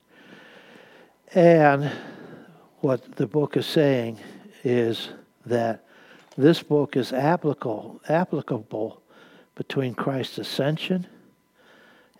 [1.34, 1.92] And
[2.80, 4.18] what the book is saying
[4.62, 5.10] is
[5.44, 5.84] that
[6.38, 9.02] this book is applicable, applicable
[9.54, 11.06] between Christ's ascension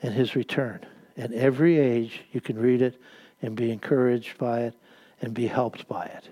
[0.02, 0.84] and his return.
[1.16, 3.00] In every age, you can read it
[3.40, 4.74] and be encouraged by it
[5.22, 6.28] and be helped by it.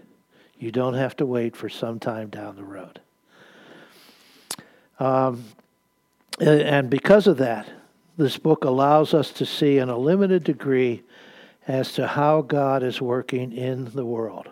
[0.58, 3.00] You don't have to wait for some time down the road.
[5.02, 5.44] Um,
[6.38, 7.68] and because of that,
[8.16, 11.02] this book allows us to see in a limited degree
[11.66, 14.48] as to how God is working in the world.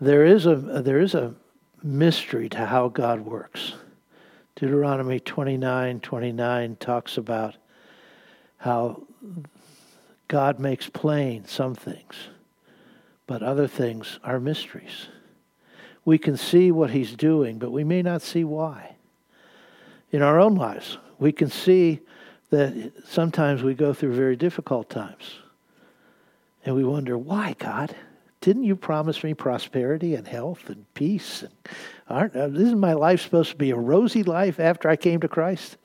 [0.00, 1.34] There is a there is a
[1.82, 3.74] mystery to how God works.
[4.54, 7.56] Deuteronomy 29 29 talks about
[8.58, 9.02] how
[10.28, 12.14] God makes plain some things,
[13.26, 15.08] but other things are mysteries.
[16.04, 18.89] We can see what He's doing, but we may not see why.
[20.10, 22.00] In our own lives, we can see
[22.50, 25.38] that sometimes we go through very difficult times.
[26.64, 27.94] And we wonder, why, God?
[28.40, 31.42] didn't you promise me prosperity and health and peace?
[31.42, 31.52] And
[32.08, 35.28] aren't, uh, isn't my life supposed to be a rosy life after I came to
[35.28, 35.76] Christ?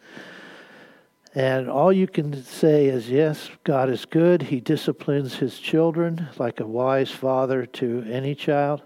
[1.34, 4.42] And all you can say is, yes, God is good.
[4.42, 8.82] He disciplines his children like a wise father to any child.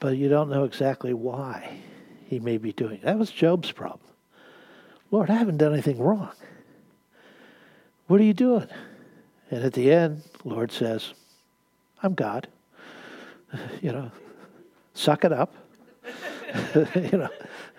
[0.00, 1.78] But you don't know exactly why
[2.32, 2.98] he may be doing.
[3.02, 4.00] That was Job's problem.
[5.10, 6.30] Lord, I haven't done anything wrong.
[8.06, 8.68] What are you doing?
[9.50, 11.12] And at the end, Lord says,
[12.02, 12.48] I'm God.
[13.82, 14.10] You know,
[14.94, 15.54] suck it up.
[16.94, 17.28] you know,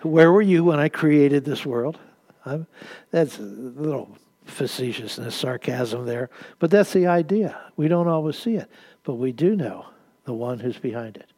[0.02, 1.98] where were you when I created this world?
[2.46, 2.68] I'm,
[3.10, 7.58] that's a little facetiousness, sarcasm there, but that's the idea.
[7.76, 8.70] We don't always see it,
[9.02, 9.86] but we do know
[10.26, 11.32] the one who's behind it.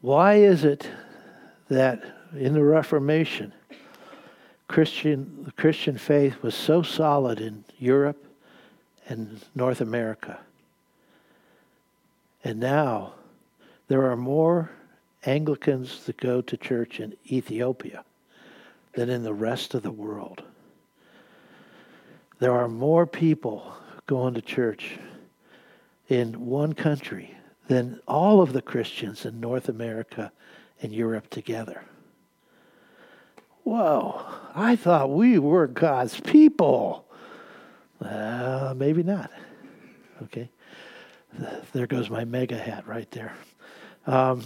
[0.00, 0.88] Why is it
[1.74, 2.02] that
[2.36, 3.52] in the Reformation,
[4.68, 8.24] Christian the Christian faith was so solid in Europe
[9.08, 10.38] and North America?
[12.42, 13.14] And now
[13.88, 14.70] there are more
[15.26, 18.04] Anglicans that go to church in Ethiopia
[18.92, 20.42] than in the rest of the world.
[22.38, 23.74] There are more people
[24.06, 24.98] going to church
[26.08, 27.34] in one country
[27.68, 30.30] than all of the Christians in North America
[30.82, 31.82] and Europe together.
[33.62, 37.06] Whoa, I thought we were God's people.
[38.00, 39.30] Uh, maybe not.
[40.22, 40.50] Okay
[41.72, 43.34] there goes my mega hat right there.
[44.06, 44.42] Um,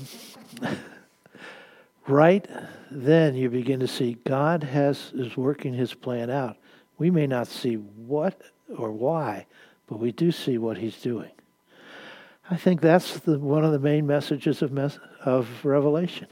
[2.09, 2.49] right
[2.91, 6.57] then, you begin to see God has is working His plan out.
[6.99, 8.41] We may not see what
[8.77, 9.47] or why,
[9.87, 11.31] but we do see what He's doing.
[12.51, 16.29] I think that's the, one of the main messages of mes- of Revelation.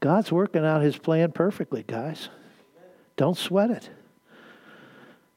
[0.00, 2.28] God's working out His plan perfectly, guys.
[3.16, 3.88] Don't sweat it.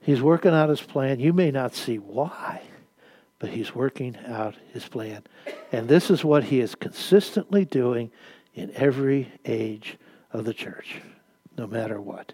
[0.01, 1.19] He's working out His plan.
[1.19, 2.61] You may not see why
[3.39, 5.23] but he's working out his plan.
[5.71, 8.11] And this is what he is consistently doing
[8.53, 9.97] in every age
[10.31, 11.01] of the church,
[11.57, 12.33] no matter what.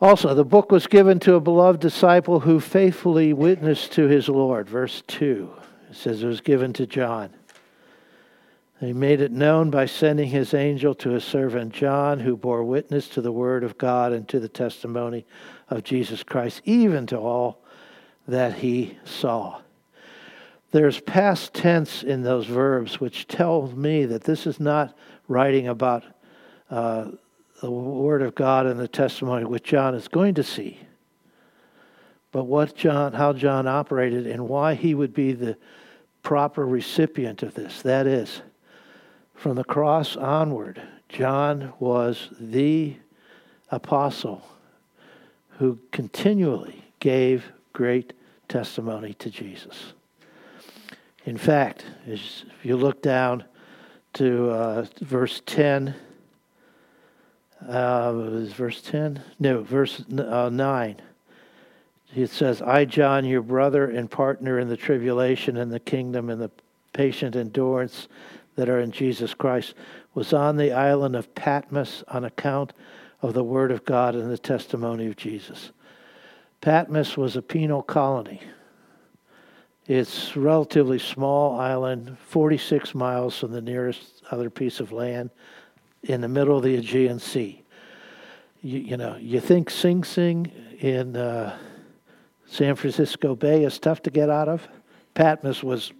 [0.00, 4.68] Also, the book was given to a beloved disciple who faithfully witnessed to his Lord.
[4.68, 5.50] Verse 2
[5.90, 7.30] it says it was given to John.
[8.80, 13.08] He made it known by sending his angel to his servant John, who bore witness
[13.10, 15.24] to the word of God and to the testimony
[15.70, 17.62] of Jesus Christ, even to all
[18.26, 19.60] that he saw.
[20.72, 24.96] There's past tense in those verbs, which tells me that this is not
[25.28, 26.02] writing about
[26.68, 27.10] uh,
[27.60, 30.80] the Word of God and the testimony which John is going to see,
[32.32, 35.56] but what John, how John operated and why he would be the
[36.24, 37.82] proper recipient of this.
[37.82, 38.42] That is,
[39.34, 42.96] from the cross onward, John was the
[43.70, 44.42] apostle
[45.58, 48.12] who continually gave great
[48.48, 49.92] testimony to Jesus.
[51.24, 53.44] In fact, if you look down
[54.14, 55.94] to uh, verse 10,
[57.66, 59.22] uh, verse 10?
[59.38, 60.96] No, verse uh, 9.
[62.14, 66.40] It says, I, John, your brother and partner in the tribulation and the kingdom and
[66.40, 66.50] the
[66.92, 68.06] patient endurance
[68.56, 69.74] that are in Jesus Christ,
[70.14, 72.72] was on the island of Patmos on account
[73.22, 75.72] of the word of God and the testimony of Jesus.
[76.60, 78.40] Patmos was a penal colony.
[79.86, 85.30] It's relatively small island, 46 miles from the nearest other piece of land
[86.04, 87.62] in the middle of the Aegean Sea.
[88.62, 90.50] You, you know, you think Sing Sing
[90.80, 91.58] in uh,
[92.46, 94.66] San Francisco Bay is tough to get out of?
[95.12, 95.92] Patmos was,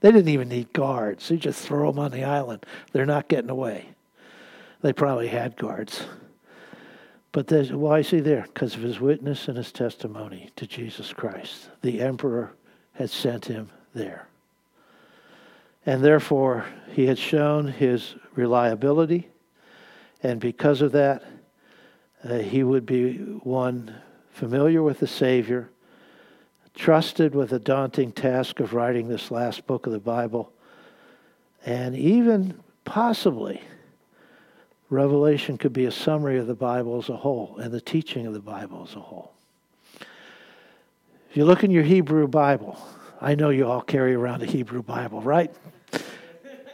[0.00, 1.30] they didn't even need guards.
[1.30, 2.66] You just throw them on the island.
[2.92, 3.90] They're not getting away.
[4.82, 6.06] They probably had guards.
[7.32, 8.46] But why is he there?
[8.52, 11.70] Because of his witness and his testimony to Jesus Christ.
[11.82, 12.52] The emperor
[12.94, 14.26] had sent him there.
[15.86, 19.28] And therefore, he had shown his reliability,
[20.22, 21.22] and because of that,
[22.24, 23.94] uh, he would be one
[24.32, 25.70] familiar with the Savior,
[26.78, 30.52] trusted with the daunting task of writing this last book of the Bible,
[31.66, 33.60] and even possibly
[34.88, 38.32] Revelation could be a summary of the Bible as a whole and the teaching of
[38.32, 39.32] the Bible as a whole.
[41.30, 42.80] If you look in your Hebrew Bible,
[43.20, 45.52] I know you all carry around a Hebrew Bible, right?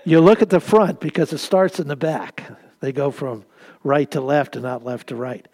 [0.04, 2.44] You look at the front because it starts in the back.
[2.80, 3.46] They go from
[3.82, 5.48] right to left and not left to right.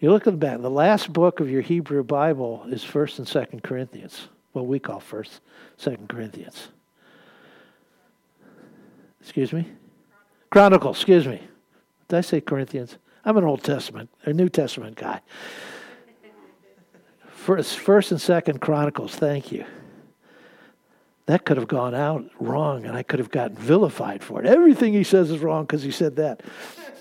[0.00, 0.60] You look at the back.
[0.60, 4.28] The last book of your Hebrew Bible is First and Second Corinthians.
[4.52, 5.40] What we call First,
[5.76, 6.68] Second Corinthians.
[9.20, 9.68] Excuse me.
[10.50, 10.96] Chronicles.
[10.98, 11.42] Excuse me.
[12.06, 12.96] Did I say Corinthians?
[13.24, 15.20] I'm an Old Testament, a New Testament guy.
[17.26, 19.14] First, First and Second Chronicles.
[19.14, 19.64] Thank you.
[21.26, 24.46] That could have gone out wrong, and I could have gotten vilified for it.
[24.46, 26.42] Everything he says is wrong because he said that.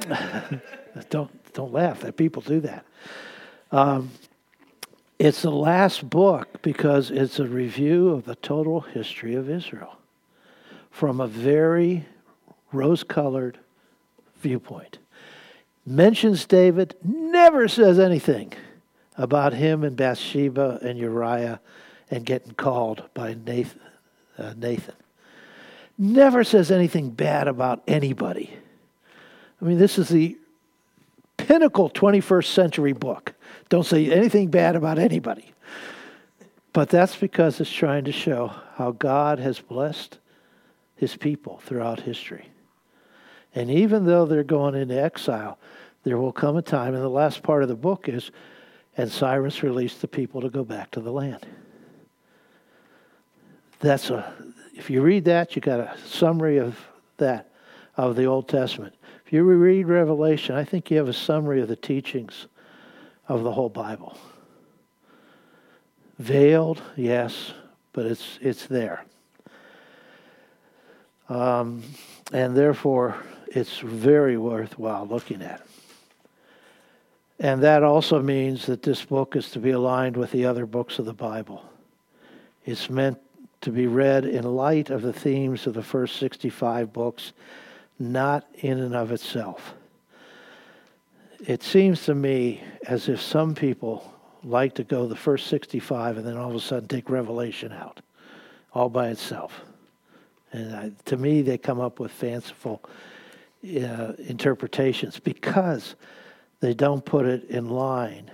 [1.10, 2.86] don't don't laugh that people do that.
[3.72, 4.12] Um,
[5.18, 9.98] it's the last book because it's a review of the total history of Israel
[10.92, 12.06] from a very
[12.72, 13.58] rose colored
[14.40, 15.00] viewpoint.
[15.84, 18.54] Mentions David, never says anything
[19.18, 21.60] about him and Bathsheba and Uriah
[22.12, 23.82] and getting called by Nathan.
[24.38, 24.94] Uh, Nathan.
[25.98, 28.54] Never says anything bad about anybody.
[29.60, 30.38] I mean, this is the
[31.48, 33.34] pinnacle 21st century book.
[33.70, 35.54] Don't say anything bad about anybody.
[36.74, 40.20] But that's because it's trying to show how God has blessed
[40.98, 42.50] his people throughout history.
[43.56, 45.58] And even though they're going into exile,
[46.04, 48.30] there will come a time, and the last part of the book is,
[48.98, 51.48] and Cyrus released the people to go back to the land.
[53.80, 54.34] That's a,
[54.76, 56.78] if you read that, you got a summary of
[57.18, 57.52] that,
[57.96, 58.97] of the Old Testament.
[59.28, 62.48] If you read Revelation, I think you have a summary of the teachings
[63.28, 64.18] of the whole Bible.
[66.18, 67.52] Veiled, yes,
[67.92, 69.04] but it's it's there.
[71.28, 71.84] Um,
[72.32, 73.18] and therefore,
[73.48, 75.62] it's very worthwhile looking at.
[77.38, 81.00] And that also means that this book is to be aligned with the other books
[81.00, 81.66] of the Bible.
[82.64, 83.18] It's meant
[83.60, 87.34] to be read in light of the themes of the first 65 books,
[88.00, 89.74] not in and of itself.
[91.40, 96.28] It seems to me as if some people like to go the first 65 and
[96.28, 98.02] then all of a sudden take Revelation out
[98.74, 99.62] all by itself.
[100.52, 102.82] And I, to me, they come up with fanciful
[103.64, 105.96] uh, interpretations because
[106.60, 108.32] they don't put it in line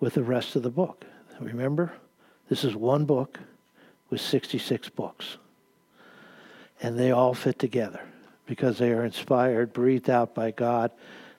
[0.00, 1.04] with the rest of the book.
[1.40, 1.92] Remember,
[2.48, 3.40] this is one book
[4.10, 5.38] with 66 books.
[6.82, 8.00] And they all fit together
[8.46, 10.90] because they are inspired, breathed out by God.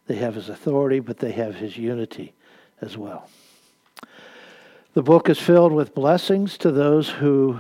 [0.08, 2.34] They have His authority, but they have His unity
[2.82, 3.30] as well.
[4.94, 7.60] The book is filled with blessings to those who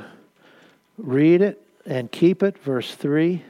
[0.98, 2.58] read it and keep it.
[2.58, 3.44] Verse 3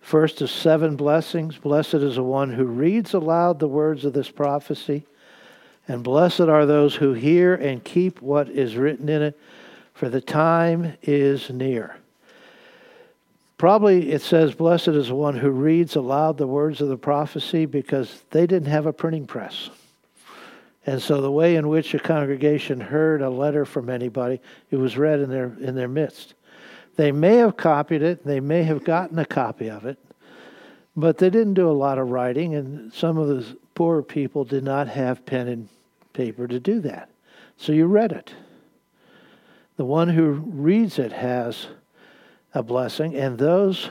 [0.00, 4.30] First of seven blessings Blessed is the one who reads aloud the words of this
[4.30, 5.06] prophecy,
[5.88, 9.40] and blessed are those who hear and keep what is written in it,
[9.94, 11.96] for the time is near.
[13.64, 17.64] Probably it says, Blessed is the one who reads aloud the words of the prophecy
[17.64, 19.70] because they didn't have a printing press.
[20.84, 24.98] And so the way in which a congregation heard a letter from anybody, it was
[24.98, 26.34] read in their in their midst.
[26.96, 29.96] They may have copied it, they may have gotten a copy of it,
[30.94, 34.62] but they didn't do a lot of writing, and some of the poorer people did
[34.62, 35.70] not have pen and
[36.12, 37.08] paper to do that.
[37.56, 38.34] So you read it.
[39.78, 41.68] The one who reads it has
[42.54, 43.90] a blessing, and those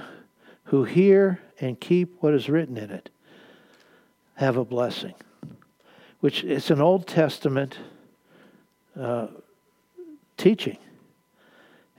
[0.65, 3.09] who hear and keep what is written in it
[4.35, 5.13] have a blessing,
[6.21, 7.77] which is an Old Testament
[8.99, 9.27] uh,
[10.37, 10.77] teaching.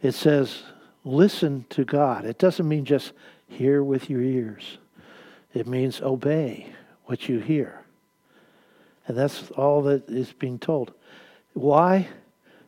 [0.02, 0.62] It says,
[1.04, 2.24] listen to God.
[2.24, 3.12] It doesn't mean just
[3.46, 4.78] hear with your ears,
[5.52, 6.72] it means obey
[7.04, 7.80] what you hear.
[9.06, 10.92] And that's all that is being told.
[11.52, 12.08] Why?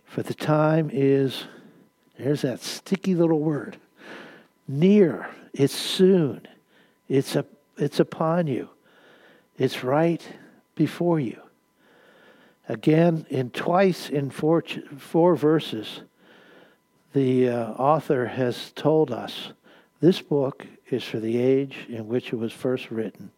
[0.04, 1.44] For the time is,
[2.18, 3.78] there's that sticky little word,
[4.68, 5.28] near.
[5.52, 6.46] It's soon.
[7.08, 7.44] It's, a,
[7.76, 8.68] it's upon you.
[9.58, 10.26] It's right
[10.74, 11.40] before you.
[12.68, 14.62] Again, in twice in four,
[14.98, 16.00] four verses,
[17.12, 19.52] the uh, author has told us
[20.00, 23.30] this book is for the age in which it was first written,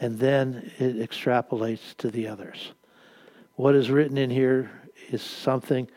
[0.00, 2.72] and then it extrapolates to the others.
[3.56, 4.70] What is written in here
[5.10, 5.88] is something,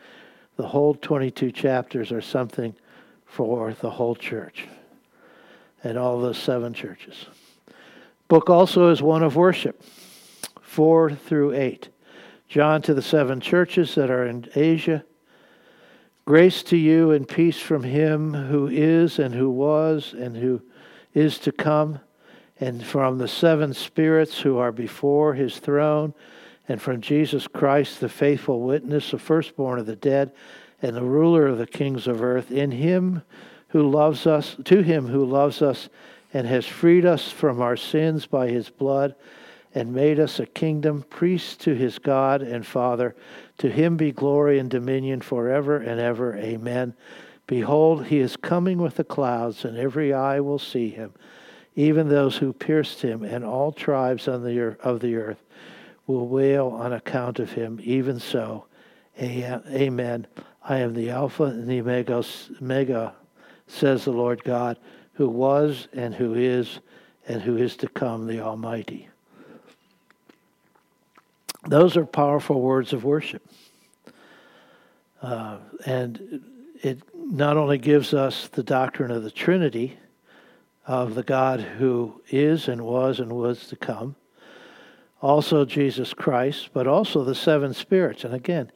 [0.56, 2.74] the whole 22 chapters are something
[3.34, 4.64] for the whole church
[5.82, 7.26] and all those seven churches.
[8.28, 9.82] Book also is one of worship,
[10.62, 11.88] 4 through 8.
[12.48, 15.04] John to the seven churches that are in Asia.
[16.24, 20.62] Grace to you and peace from him who is and who was and who
[21.12, 21.98] is to come,
[22.60, 26.14] and from the seven spirits who are before his throne,
[26.68, 30.30] and from Jesus Christ, the faithful witness, the firstborn of the dead,
[30.84, 33.22] and the ruler of the kings of earth, in him
[33.68, 35.88] who loves us, to him who loves us
[36.34, 39.14] and has freed us from our sins by his blood
[39.74, 43.16] and made us a kingdom, priests to his God and Father.
[43.58, 46.36] To him be glory and dominion forever and ever.
[46.36, 46.94] Amen.
[47.46, 51.14] Behold, he is coming with the clouds, and every eye will see him,
[51.74, 55.42] even those who pierced him, and all tribes on the earth, of the earth
[56.06, 57.80] will wail on account of him.
[57.82, 58.66] Even so,
[59.20, 60.26] Amen.
[60.66, 63.14] I am the Alpha and the Omega,
[63.66, 64.78] says the Lord God,
[65.14, 66.80] who was and who is
[67.26, 69.08] and who is to come, the Almighty.
[71.66, 73.42] Those are powerful words of worship.
[75.22, 76.42] Uh, and
[76.82, 79.96] it not only gives us the doctrine of the Trinity,
[80.86, 84.16] of the God who is and was and was to come,
[85.22, 88.24] also Jesus Christ, but also the seven spirits.
[88.24, 88.70] And again,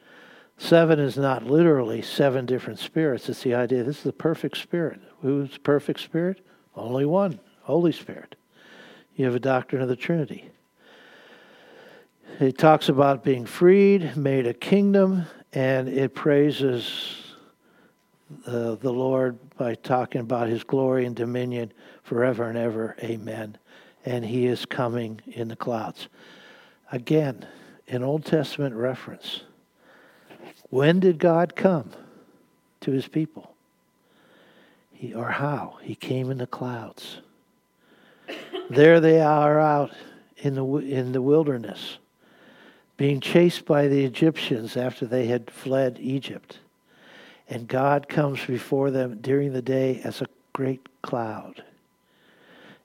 [0.59, 3.27] seven is not literally seven different spirits.
[3.29, 4.99] It's the idea this is the perfect spirit.
[5.21, 6.45] Who's perfect spirit?
[6.75, 8.35] Only one, Holy Spirit.
[9.15, 10.49] You have a doctrine of the Trinity.
[12.39, 17.33] It talks about being freed, made a kingdom, and it praises
[18.45, 22.95] uh, the Lord by talking about his glory and dominion forever and ever.
[23.03, 23.57] Amen.
[24.05, 26.07] And he is coming in the clouds.
[26.91, 27.45] Again,
[27.87, 29.41] an Old Testament reference.
[30.69, 31.91] When did God come
[32.81, 33.53] to his people?
[34.93, 35.77] He, or how?
[35.81, 37.21] He came in the clouds.
[38.69, 39.91] There they are out
[40.37, 41.97] in the, in the wilderness
[42.99, 46.59] being chased by the Egyptians after they had fled Egypt.
[47.47, 51.63] And God comes before them during the day as a great cloud.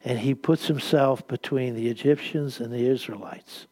[0.04, 3.66] And he puts himself between the Egyptians and the Israelites.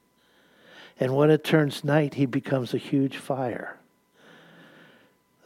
[0.99, 3.79] And when it turns night, he becomes a huge fire.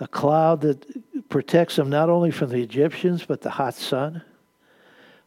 [0.00, 4.22] A cloud that protects them not only from the Egyptians, but the hot sun.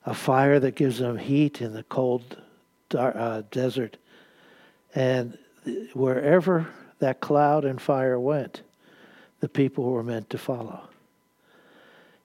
[0.05, 2.37] A fire that gives them heat in the cold
[2.95, 3.97] uh, desert.
[4.95, 5.37] And
[5.93, 6.67] wherever
[6.99, 8.61] that cloud and fire went,
[9.39, 10.81] the people were meant to follow.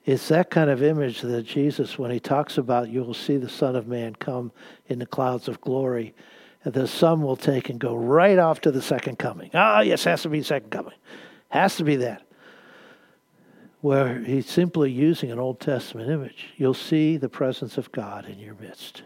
[0.05, 3.49] It's that kind of image that Jesus, when he talks about, you will see the
[3.49, 4.53] Son of Man come
[4.87, 6.15] in the clouds of glory,
[6.65, 9.51] and the some will take and go right off to the second coming.
[9.55, 10.93] Ah, oh, yes, has to be second coming.
[11.49, 12.24] Has to be that.
[13.85, 16.55] Where he's simply using an Old Testament image.
[16.57, 19.03] You'll see the presence of God in your midst.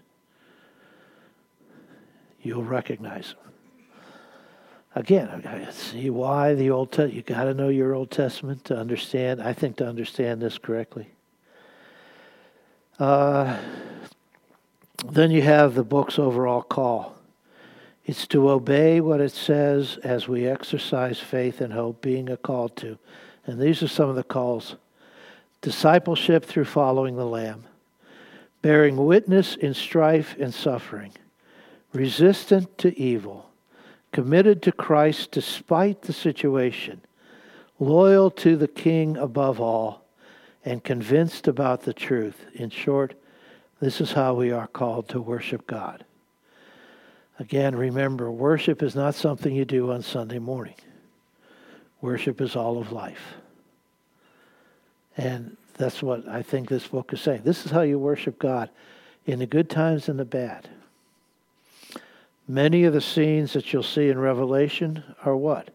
[2.40, 3.98] You'll recognize him.
[4.94, 8.78] Again, I see why the Old Testament, you got to know your Old Testament to
[8.78, 11.08] understand, I think, to understand this correctly.
[13.00, 13.58] Uh,
[15.06, 17.16] then you have the book's overall call.
[18.06, 22.68] It's to obey what it says as we exercise faith and hope, being a call
[22.68, 22.96] to.
[23.48, 24.76] And these are some of the calls
[25.60, 27.64] discipleship through following the Lamb,
[28.62, 31.10] bearing witness in strife and suffering,
[31.92, 33.48] resistant to evil
[34.12, 37.00] committed to Christ despite the situation,
[37.78, 40.04] loyal to the King above all,
[40.64, 42.46] and convinced about the truth.
[42.54, 43.14] In short,
[43.80, 46.04] this is how we are called to worship God.
[47.38, 50.74] Again, remember, worship is not something you do on Sunday morning.
[52.00, 53.34] Worship is all of life.
[55.18, 57.42] And that's what I think this book is saying.
[57.44, 58.70] This is how you worship God
[59.26, 60.70] in the good times and the bad.
[62.46, 65.70] Many of the scenes that you'll see in Revelation are what?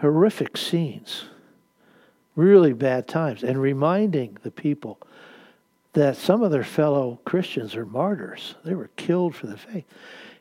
[0.00, 1.26] Horrific scenes.
[2.34, 3.44] Really bad times.
[3.44, 4.98] And reminding the people
[5.92, 8.54] that some of their fellow Christians are martyrs.
[8.64, 9.84] They were killed for the faith.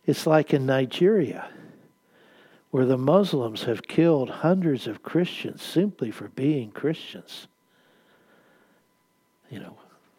[0.06, 1.50] It's like in Nigeria,
[2.72, 7.48] where the Muslims have killed hundreds of Christians simply for being Christians.
[9.50, 9.78] You know,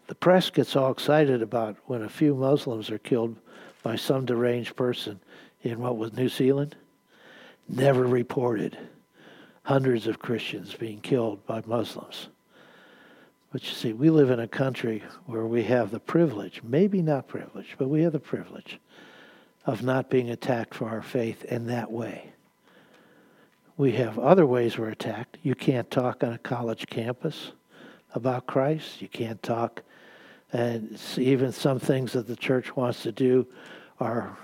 [0.08, 3.36] the press gets all excited about when a few Muslims are killed
[3.82, 5.20] by some deranged person
[5.62, 6.76] in what was New Zealand.
[7.68, 8.76] Never reported
[9.62, 12.28] hundreds of Christians being killed by Muslims.
[13.52, 17.28] But you see, we live in a country where we have the privilege, maybe not
[17.28, 18.78] privilege, but we have the privilege
[19.66, 22.32] of not being attacked for our faith in that way.
[23.76, 25.38] We have other ways we're attacked.
[25.42, 27.52] You can't talk on a college campus
[28.14, 29.00] about Christ.
[29.00, 29.82] You can't talk,
[30.52, 33.46] and even some things that the church wants to do
[33.98, 34.36] are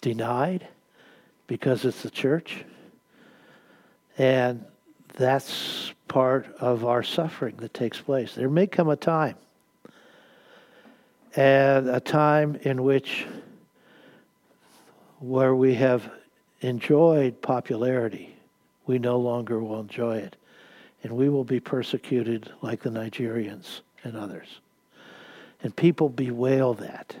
[0.00, 0.66] denied
[1.46, 2.64] because it's the church.
[4.18, 4.64] And
[5.14, 8.34] that's part of our suffering that takes place.
[8.34, 9.36] There may come a time,
[11.34, 13.26] and a time in which
[15.20, 16.10] where we have
[16.60, 18.34] enjoyed popularity,
[18.86, 20.36] we no longer will enjoy it.
[21.02, 24.48] And we will be persecuted like the Nigerians and others.
[25.62, 27.16] And people bewail that.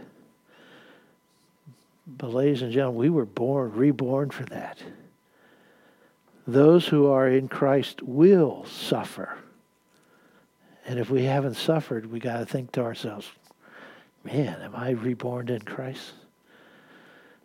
[2.06, 4.78] But, ladies and gentlemen, we were born, reborn for that
[6.46, 9.36] those who are in Christ will suffer.
[10.86, 13.30] And if we haven't suffered, we got to think to ourselves,
[14.24, 16.12] man, am I reborn in Christ?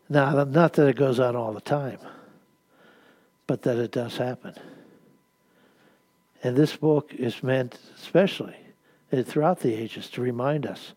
[0.09, 1.99] Now, not that it goes on all the time,
[3.45, 4.55] but that it does happen.
[6.43, 8.55] And this book is meant, especially
[9.11, 10.93] eh, throughout the ages, to remind us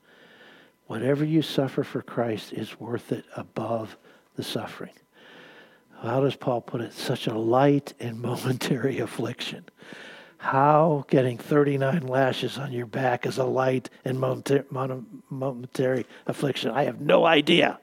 [0.87, 3.97] whatever you suffer for Christ is worth it above
[4.37, 4.93] the suffering
[6.03, 6.93] how does Paul put it?
[6.93, 9.65] Such a light and momentary affliction.
[10.39, 16.71] How getting 39 lashes on your back is a light and momentary affliction.
[16.71, 17.79] I have no idea.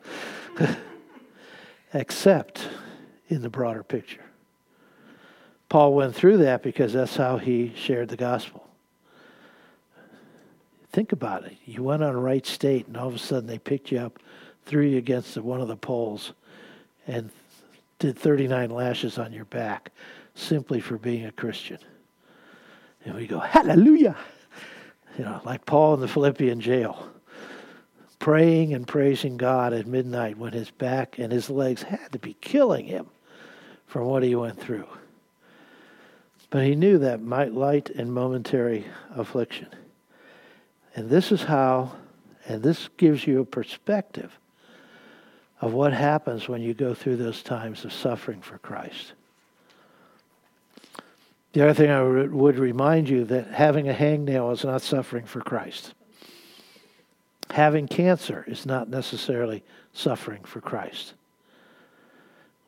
[1.94, 2.68] Except
[3.28, 4.24] in the broader picture.
[5.70, 8.66] Paul went through that because that's how he shared the gospel.
[10.92, 11.58] Think about it.
[11.66, 14.20] You went on a right State, and all of a sudden they picked you up,
[14.66, 16.34] threw you against one of the poles,
[17.06, 17.30] and
[18.00, 19.92] did 39 lashes on your back
[20.36, 21.80] simply for being a Christian.
[23.06, 24.16] And we go, Hallelujah!
[25.18, 27.10] You know, like Paul in the Philippian jail,
[28.20, 32.36] praying and praising God at midnight when his back and his legs had to be
[32.40, 33.08] killing him
[33.88, 34.88] from what he went through.
[36.50, 38.86] But he knew that might light and momentary
[39.16, 39.68] affliction.
[40.96, 41.92] And this is how,
[42.48, 44.38] and this gives you a perspective
[45.60, 49.14] of what happens when you go through those times of suffering for Christ.
[51.54, 55.42] The other thing I would remind you that having a hangnail is not suffering for
[55.42, 55.94] Christ.
[57.52, 61.14] Having cancer is not necessarily suffering for Christ.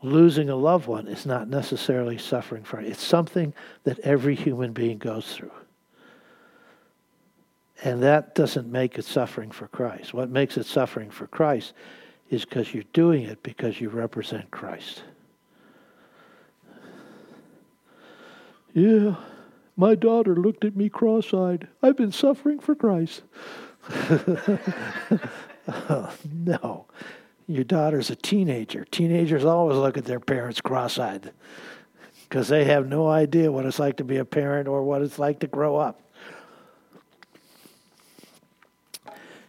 [0.01, 2.87] Losing a loved one is not necessarily suffering for it.
[2.87, 5.51] It's something that every human being goes through.
[7.83, 10.13] And that doesn't make it suffering for Christ.
[10.13, 11.73] What makes it suffering for Christ
[12.29, 15.03] is because you're doing it because you represent Christ.
[18.73, 19.15] Yeah,
[19.75, 21.67] my daughter looked at me cross eyed.
[21.81, 23.23] I've been suffering for Christ.
[23.89, 24.59] oh,
[26.31, 26.85] no,
[27.49, 28.85] your daughter's a teenager.
[28.85, 31.31] Teenagers always look at their parents cross eyed
[32.27, 35.17] because they have no idea what it's like to be a parent or what it's
[35.17, 35.99] like to grow up.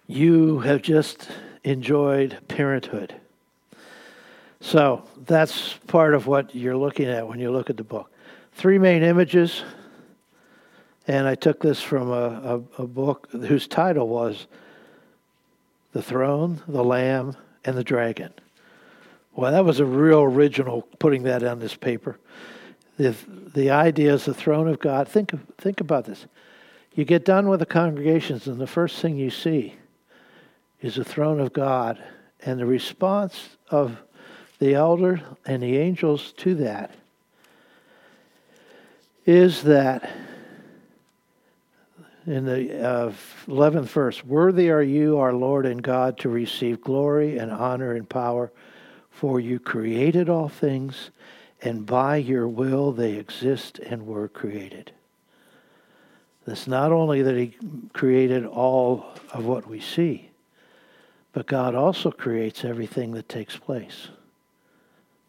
[0.07, 1.29] You have just
[1.63, 3.15] enjoyed parenthood.
[4.63, 8.11] So that's part of what you're looking at when you look at the book.
[8.55, 9.63] Three main images,
[11.07, 14.47] and I took this from a, a, a book whose title was
[15.93, 18.33] The Throne, the Lamb, and the Dragon.
[19.35, 22.19] Well, that was a real original putting that on this paper.
[22.99, 23.15] The,
[23.55, 25.09] the idea is the throne of God.
[25.09, 26.27] Think, think about this.
[26.95, 29.77] You get done with the congregations, and the first thing you see
[30.83, 32.03] is the throne of God.
[32.43, 33.97] And the response of
[34.59, 36.95] the elder and the angels to that
[39.25, 40.11] is that
[42.27, 43.13] in the uh,
[43.47, 48.09] 11th verse, Worthy are you, our Lord and God, to receive glory and honor and
[48.09, 48.53] power,
[49.11, 51.11] for you created all things,
[51.63, 54.93] and by your will they exist and were created.
[56.47, 57.57] It's not only that He
[57.93, 60.31] created all of what we see,
[61.33, 64.09] But God also creates everything that takes place.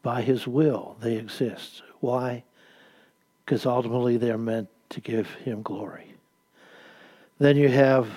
[0.01, 1.83] By His will, they exist.
[1.99, 2.43] Why?
[3.45, 6.10] Because ultimately they're meant to give Him glory.
[7.41, 8.07] Then you have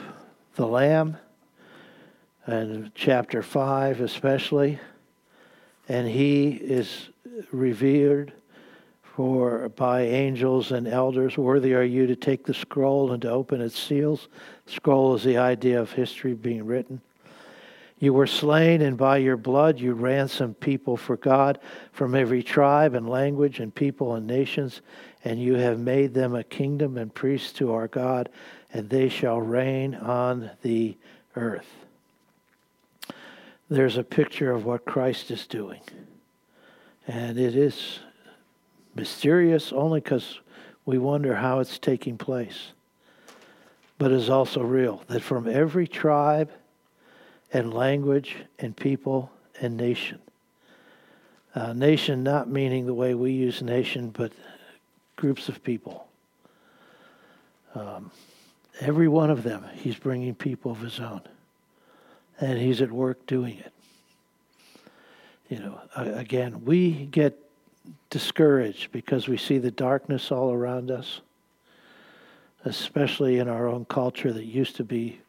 [0.56, 1.16] the Lamb,
[2.44, 4.78] and chapter 5 especially,
[5.88, 7.08] and He is
[7.50, 8.34] revered
[9.02, 11.38] for by angels and elders.
[11.38, 14.28] Worthy are you to take the scroll and to open its seals.
[14.66, 17.00] Scroll is the idea of history being written.
[17.98, 21.60] You were slain, and by your blood you ransomed people for God
[21.92, 24.82] from every tribe and language and people and nations,
[25.24, 28.28] and you have made them a kingdom and priests to our God,
[28.74, 30.96] and they shall reign on the
[31.36, 31.68] earth.
[33.70, 35.80] There's a picture of what Christ is doing,
[37.06, 38.00] and it is
[38.94, 40.40] mysterious only because
[40.84, 42.72] we wonder how it's taking place.
[43.96, 46.50] But is also real that from every tribe
[47.52, 50.18] and language and people and nation,
[51.54, 54.32] uh, nation not meaning the way we use nation, but
[55.14, 56.08] groups of people.
[57.76, 58.10] Um,
[58.80, 61.22] every one of them, he's bringing people of his own.
[62.40, 63.72] And he's at work doing it.
[65.48, 67.38] You know, again, we get
[68.10, 71.20] discouraged because we see the darkness all around us,
[72.64, 75.20] especially in our own culture that used to be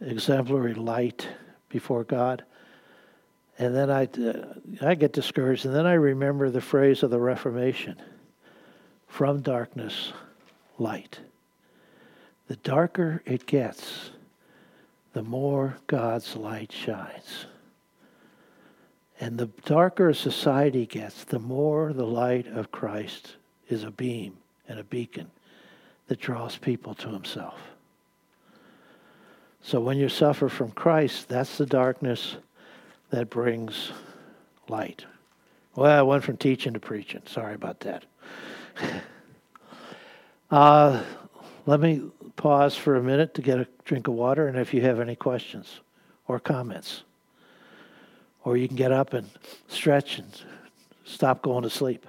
[0.00, 1.28] exemplary light
[1.68, 2.44] before God.
[3.58, 7.18] And then I, uh, I get discouraged, and then I remember the phrase of the
[7.18, 7.96] Reformation
[9.08, 10.12] from darkness,
[10.78, 11.20] light.
[12.48, 14.10] The darker it gets,
[15.12, 17.46] the more God's light shines.
[19.18, 23.36] And the darker society gets, the more the light of Christ
[23.68, 24.36] is a beam
[24.68, 25.30] and a beacon
[26.08, 27.58] that draws people to himself.
[29.62, 32.36] So when you suffer from Christ, that's the darkness
[33.10, 33.90] that brings
[34.68, 35.04] light.
[35.74, 37.22] Well, I went from teaching to preaching.
[37.26, 38.04] Sorry about that.
[40.50, 41.02] uh,
[41.66, 42.02] let me
[42.36, 45.16] pause for a minute to get a drink of water, and if you have any
[45.16, 45.80] questions
[46.28, 47.02] or comments.
[48.44, 49.28] Or you can get up and
[49.66, 50.28] stretch and
[51.04, 52.06] stop going to sleep.